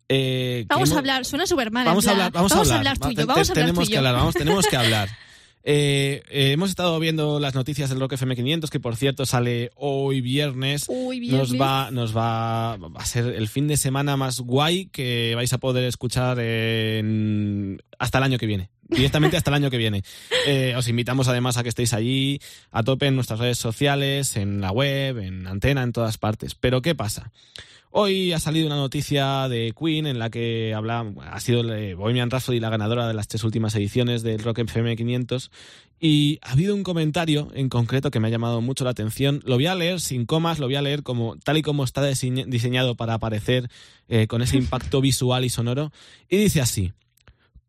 eh, 0.09 0.65
Vamos 0.67 0.89
hemos- 0.89 0.95
a 0.97 0.99
hablar, 0.99 1.25
suena 1.25 1.45
súper 1.47 1.71
mal. 1.71 1.85
Vamos 1.85 2.05
a 2.07 2.11
hablar, 2.11 2.31
vamos, 2.33 2.51
a 2.51 2.59
hablar. 2.59 2.97
y 3.09 3.15
Te- 3.15 3.21
yo, 3.21 3.27
vamos 3.27 3.49
a 3.49 3.51
hablar 3.53 3.65
tenemos 3.65 3.89
que 3.89 3.97
hablar, 3.97 4.15
vamos, 4.15 4.35
tenemos 4.35 4.67
que 4.67 4.75
hablar. 4.75 5.09
Eh, 5.65 6.21
eh, 6.29 6.51
hemos 6.51 6.69
estado 6.69 6.99
viendo 6.99 7.39
las 7.39 7.55
noticias 7.55 7.89
del 7.89 7.97
Rock 8.01 8.11
FM 8.11 8.35
500, 8.35 8.69
que 8.69 8.81
por 8.81 8.97
cierto 8.97 9.25
sale 9.25 9.71
hoy 9.75 10.19
viernes. 10.19 10.89
Nos 10.89 11.09
viernes. 11.51 11.61
va, 11.61 11.89
nos 11.89 12.13
va, 12.13 12.75
va 12.75 12.99
a 12.99 13.05
ser 13.05 13.27
el 13.27 13.47
fin 13.47 13.69
de 13.69 13.77
semana 13.77 14.17
más 14.17 14.41
guay 14.41 14.87
que 14.87 15.31
vais 15.37 15.53
a 15.53 15.59
poder 15.59 15.85
escuchar 15.85 16.37
en- 16.41 17.81
hasta 17.99 18.17
el 18.17 18.23
año 18.25 18.37
que 18.37 18.45
viene. 18.45 18.69
Directamente 18.95 19.37
hasta 19.37 19.49
el 19.51 19.55
año 19.55 19.69
que 19.69 19.77
viene. 19.77 20.03
Eh, 20.47 20.73
os 20.77 20.87
invitamos 20.87 21.27
además 21.27 21.57
a 21.57 21.63
que 21.63 21.69
estéis 21.69 21.93
allí, 21.93 22.39
a 22.71 22.83
tope 22.83 23.07
en 23.07 23.15
nuestras 23.15 23.39
redes 23.39 23.57
sociales, 23.57 24.35
en 24.37 24.61
la 24.61 24.71
web, 24.71 25.17
en 25.19 25.47
antena, 25.47 25.83
en 25.83 25.91
todas 25.91 26.17
partes. 26.17 26.55
Pero 26.55 26.81
¿qué 26.81 26.95
pasa? 26.95 27.31
Hoy 27.95 28.31
ha 28.33 28.39
salido 28.39 28.65
una 28.65 28.75
noticia 28.75 29.47
de 29.49 29.71
Queen 29.79 30.07
en 30.07 30.17
la 30.17 30.31
que 30.31 30.73
habla, 30.75 31.05
ha 31.29 31.39
sido 31.39 31.71
eh, 31.75 31.93
Bohemian 31.93 32.31
Rhapsody 32.31 32.59
la 32.59 32.71
ganadora 32.71 33.07
de 33.07 33.13
las 33.13 33.27
tres 33.27 33.43
últimas 33.43 33.75
ediciones 33.75 34.23
del 34.23 34.39
Rock 34.43 34.59
FM 34.59 34.95
500 34.95 35.51
y 35.99 36.39
ha 36.41 36.53
habido 36.53 36.73
un 36.73 36.81
comentario 36.81 37.49
en 37.53 37.69
concreto 37.69 38.09
que 38.09 38.19
me 38.19 38.27
ha 38.29 38.31
llamado 38.31 38.61
mucho 38.61 38.83
la 38.83 38.89
atención. 38.89 39.41
Lo 39.45 39.55
voy 39.55 39.67
a 39.67 39.75
leer 39.75 40.01
sin 40.01 40.25
comas, 40.25 40.57
lo 40.57 40.65
voy 40.65 40.75
a 40.75 40.81
leer 40.81 41.03
como 41.03 41.37
tal 41.37 41.57
y 41.57 41.61
como 41.61 41.83
está 41.83 42.01
diseña- 42.03 42.45
diseñado 42.47 42.95
para 42.95 43.13
aparecer 43.13 43.69
eh, 44.09 44.25
con 44.25 44.41
ese 44.41 44.57
impacto 44.57 44.99
visual 44.99 45.45
y 45.45 45.49
sonoro 45.49 45.91
y 46.27 46.37
dice 46.37 46.61
así: 46.61 46.93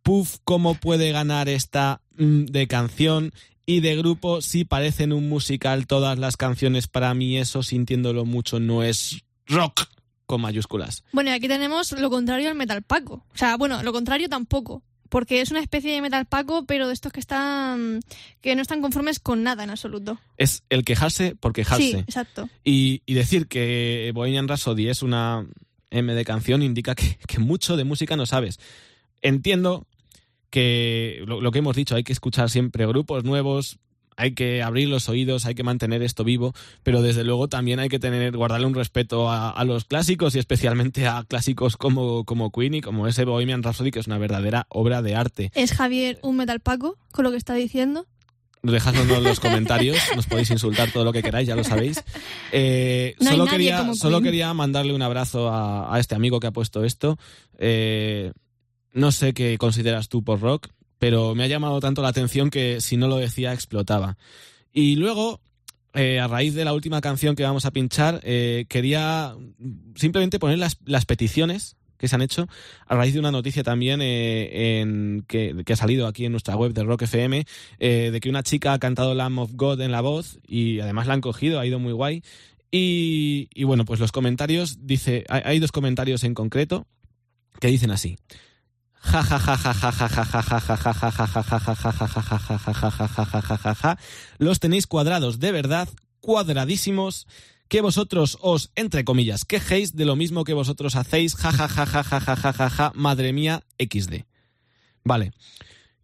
Puf, 0.05 0.37
¿cómo 0.45 0.75
puede 0.75 1.13
ganar 1.13 1.49
esta 1.49 2.03
mm, 2.19 2.45
de 2.45 2.69
canción? 2.69 3.33
Y 3.65 3.81
de 3.81 3.97
grupo, 3.97 4.43
si 4.43 4.67
parecen 4.67 5.15
un 5.15 5.31
musical 5.31 5.87
todas 5.87 6.19
las 6.19 6.37
canciones, 6.37 6.89
para 6.89 7.15
mí 7.15 7.39
eso, 7.39 7.63
sintiéndolo 7.63 8.27
mucho, 8.27 8.61
no 8.61 8.83
es 8.83 9.25
rock 9.47 9.87
con 10.27 10.43
mayúsculas. 10.43 11.05
Bueno, 11.13 11.31
y 11.31 11.33
aquí 11.33 11.49
tenemos 11.49 11.93
lo 11.93 12.11
contrario 12.11 12.51
al 12.51 12.55
metal 12.55 12.83
paco. 12.83 13.25
O 13.33 13.37
sea, 13.39 13.57
bueno, 13.57 13.83
lo 13.83 13.95
contrario 13.95 14.29
tampoco. 14.29 14.83
Porque 15.09 15.41
es 15.41 15.51
una 15.51 15.61
especie 15.61 15.93
de 15.93 16.03
metal 16.03 16.27
paco, 16.27 16.67
pero 16.67 16.87
de 16.87 16.93
estos 16.93 17.11
que 17.11 17.21
están. 17.21 18.01
que 18.43 18.55
no 18.57 18.61
están 18.61 18.83
conformes 18.83 19.21
con 19.21 19.43
nada 19.43 19.65
en 19.65 19.71
absoluto. 19.71 20.21
Es 20.37 20.65
el 20.69 20.85
quejarse 20.85 21.35
por 21.35 21.55
quejarse. 21.55 21.83
Sí, 21.83 21.97
exacto. 21.97 22.51
Y, 22.63 23.01
y 23.07 23.15
decir 23.15 23.47
que 23.47 24.11
Bohemian 24.15 24.49
Rhapsody 24.49 24.89
es 24.89 25.03
una 25.03 25.47
M 25.91 26.15
de 26.15 26.25
canción 26.27 26.63
indica 26.63 26.95
que, 26.95 27.17
que 27.27 27.39
mucho 27.39 27.79
de 27.79 27.85
música 27.85 28.17
no 28.17 28.27
sabes. 28.27 28.59
Entiendo 29.23 29.87
que 30.55 31.25
lo, 31.27 31.41
lo 31.41 31.51
que 31.51 31.59
hemos 31.59 31.75
dicho, 31.75 31.97
hay 31.97 32.05
que 32.05 32.13
escuchar 32.13 32.49
siempre 32.49 32.87
grupos 32.87 33.25
nuevos, 33.25 33.79
hay 34.17 34.35
que 34.35 34.63
abrir 34.63 34.89
los 34.89 35.09
oídos, 35.09 35.47
hay 35.47 35.57
que 35.57 35.65
mantener 35.65 36.01
esto 36.05 36.23
vivo, 36.23 36.55
pero 36.85 37.03
desde 37.03 37.25
luego 37.25 37.49
también 37.49 37.81
hay 37.81 37.89
que 37.89 37.99
tener, 37.99 38.37
guardarle 38.37 38.69
un 38.69 38.75
respeto 38.77 39.29
a, 39.29 39.51
a 39.51 39.65
los 39.65 39.85
clásicos 39.85 40.37
y 40.37 40.39
especialmente 40.39 41.09
a 41.09 41.25
clásicos 41.27 41.77
como, 41.77 42.25
como 42.25 42.53
Queen 42.53 42.75
y 42.75 42.81
como 42.83 43.09
ese 43.09 43.25
Bohemian 43.25 43.65
Rhapsody, 43.65 43.91
que 43.91 43.99
es 43.99 44.07
una 44.07 44.19
verdadera 44.19 44.67
obra 44.69 45.03
de 45.03 45.17
arte. 45.17 45.51
¿Es 45.57 45.73
Javier 45.73 46.21
un 46.23 46.37
metal 46.37 46.61
paco 46.61 46.97
con 47.11 47.25
lo 47.25 47.33
que 47.33 47.37
está 47.37 47.55
diciendo? 47.55 48.07
Dejadnos 48.63 49.11
en 49.11 49.25
los 49.25 49.41
comentarios, 49.47 49.99
nos 50.15 50.27
podéis 50.27 50.51
insultar 50.53 50.93
todo 50.93 51.05
lo 51.05 51.13
que 51.13 51.23
queráis, 51.25 51.49
ya 51.49 51.57
lo 51.57 51.65
sabéis. 51.65 52.03
Eh, 52.53 53.17
No 53.19 53.31
solo 53.33 53.47
quería, 53.47 53.95
solo 53.95 54.21
quería 54.23 54.55
mandarle 54.55 54.95
un 54.95 55.03
abrazo 55.03 55.49
a, 55.49 55.93
a 55.93 55.99
este 55.99 56.15
amigo 56.15 56.39
que 56.39 56.47
ha 56.47 56.53
puesto 56.53 56.85
esto. 56.85 57.19
Eh, 57.59 58.33
no 58.95 59.13
sé 59.13 59.35
qué 59.35 59.59
consideras 59.59 60.09
tú 60.09 60.23
por 60.23 60.41
rock, 60.41 60.69
pero 60.99 61.35
me 61.35 61.45
ha 61.45 61.49
llamado 61.49 61.81
tanto 61.81 62.01
la 62.01 62.09
atención 62.09 62.49
que 62.49 62.81
si 62.81 62.97
no 62.97 63.09
lo 63.09 63.17
decía 63.17 63.53
explotaba. 63.53 64.17
Y 64.73 64.97
luego, 64.97 65.41
eh, 65.93 66.21
a 66.21 66.29
raíz 66.29 66.55
de 66.55 66.65
la 66.65 66.73
última 66.73 67.01
canción 67.01 67.37
que 67.37 67.43
vamos 67.43 67.67
a 67.67 67.73
pinchar, 67.73 68.21
eh, 68.23 68.65
quería 68.69 69.35
simplemente 69.97 70.39
poner 70.39 70.59
las, 70.59 71.05
peticiones 71.05 71.77
que 71.99 72.09
se 72.09 72.15
han 72.15 72.23
hecho 72.23 72.49
a 72.87 72.97
raíz 72.97 73.15
de 73.15 73.21
una 73.21 73.31
noticia 73.31 73.63
también 73.63 74.01
eh, 74.03 74.81
en, 74.81 75.25
que, 75.27 75.55
ha 75.71 75.77
salido 75.77 76.07
aquí 76.07 76.25
en 76.25 76.33
nuestra 76.33 76.57
web 76.57 76.73
de 76.73 76.85
Rock 76.85 77.03
FM 77.03 77.47
eh, 77.79 78.11
de 78.13 78.21
que 78.21 78.29
una 78.29 78.43
chica 78.43 78.73
ha 78.73 78.79
cantado 78.79 79.15
Lamb 79.15 79.39
of 79.39 79.53
God 79.55 79.81
en 79.81 79.93
la 79.93 80.01
voz 80.01 80.39
y 80.47 80.81
además 80.81 81.07
la 81.07 81.15
han 81.15 81.21
cogido, 81.21 81.61
ha 81.61 81.67
ido 81.67 81.79
muy 81.79 81.93
guay. 81.93 82.23
Y, 82.77 83.63
bueno, 83.63 83.85
pues 83.85 84.01
los 84.01 84.11
comentarios, 84.11 84.79
dice, 84.85 85.25
hay 85.29 85.61
dos 85.61 85.71
comentarios 85.71 86.25
en 86.25 86.35
concreto 86.35 86.89
que 87.61 87.69
dicen 87.69 87.93
así. 87.93 88.17
Los 94.39 94.61
tenéis 94.61 94.87
cuadrados 94.87 95.39
de 95.39 95.53
verdad, 95.53 95.89
cuadradísimos, 96.21 97.27
que 97.69 97.81
vosotros 97.81 98.39
os, 98.41 98.71
entre 98.75 99.05
comillas, 99.05 99.45
quejéis 99.45 99.97
de 99.97 100.05
lo 100.05 100.17
mismo 100.17 100.45
que 100.45 100.55
vosotros 100.55 100.97
hacéis, 100.97 101.35
ja 101.37 101.53
ja 101.53 101.69
ja 101.69 101.87
ja 101.87 102.03
ja 102.03 102.21
ja 102.21 102.37
ja 102.37 102.53
ja 102.53 102.71
ja, 102.71 102.93
madre 102.95 103.33
mía, 103.33 103.63
XD. 103.79 104.25
Vale. 105.05 105.33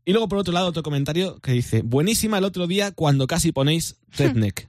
Y 0.04 0.12
luego 0.12 0.28
por 0.28 0.38
otro 0.38 0.52
lado 0.52 0.66
otro 0.66 0.82
comentario 0.82 1.40
que 1.40 1.52
dice, 1.52 1.82
buenísima 1.82 2.38
el 2.38 2.44
otro 2.44 2.66
día 2.66 2.92
cuando 2.92 3.26
casi 3.26 3.52
ponéis 3.52 3.96
redneck. 4.16 4.68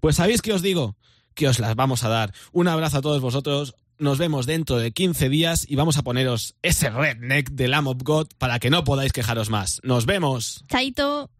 Pues 0.00 0.16
sabéis 0.16 0.42
que 0.42 0.52
os 0.52 0.62
digo 0.62 0.96
que 1.34 1.48
os 1.48 1.58
las 1.58 1.74
vamos 1.74 2.04
a 2.04 2.08
dar. 2.08 2.32
Un 2.52 2.68
abrazo 2.68 2.98
a 2.98 3.02
todos 3.02 3.20
vosotros. 3.20 3.74
Nos 4.02 4.18
vemos 4.18 4.46
dentro 4.46 4.78
de 4.78 4.90
15 4.90 5.28
días 5.28 5.64
y 5.68 5.76
vamos 5.76 5.96
a 5.96 6.02
poneros 6.02 6.56
ese 6.62 6.90
redneck 6.90 7.50
de 7.50 7.68
Lamb 7.68 7.86
of 7.86 7.98
God 8.02 8.26
para 8.36 8.58
que 8.58 8.68
no 8.68 8.82
podáis 8.82 9.12
quejaros 9.12 9.48
más. 9.48 9.80
Nos 9.84 10.06
vemos. 10.06 10.64
Chaito. 10.68 11.30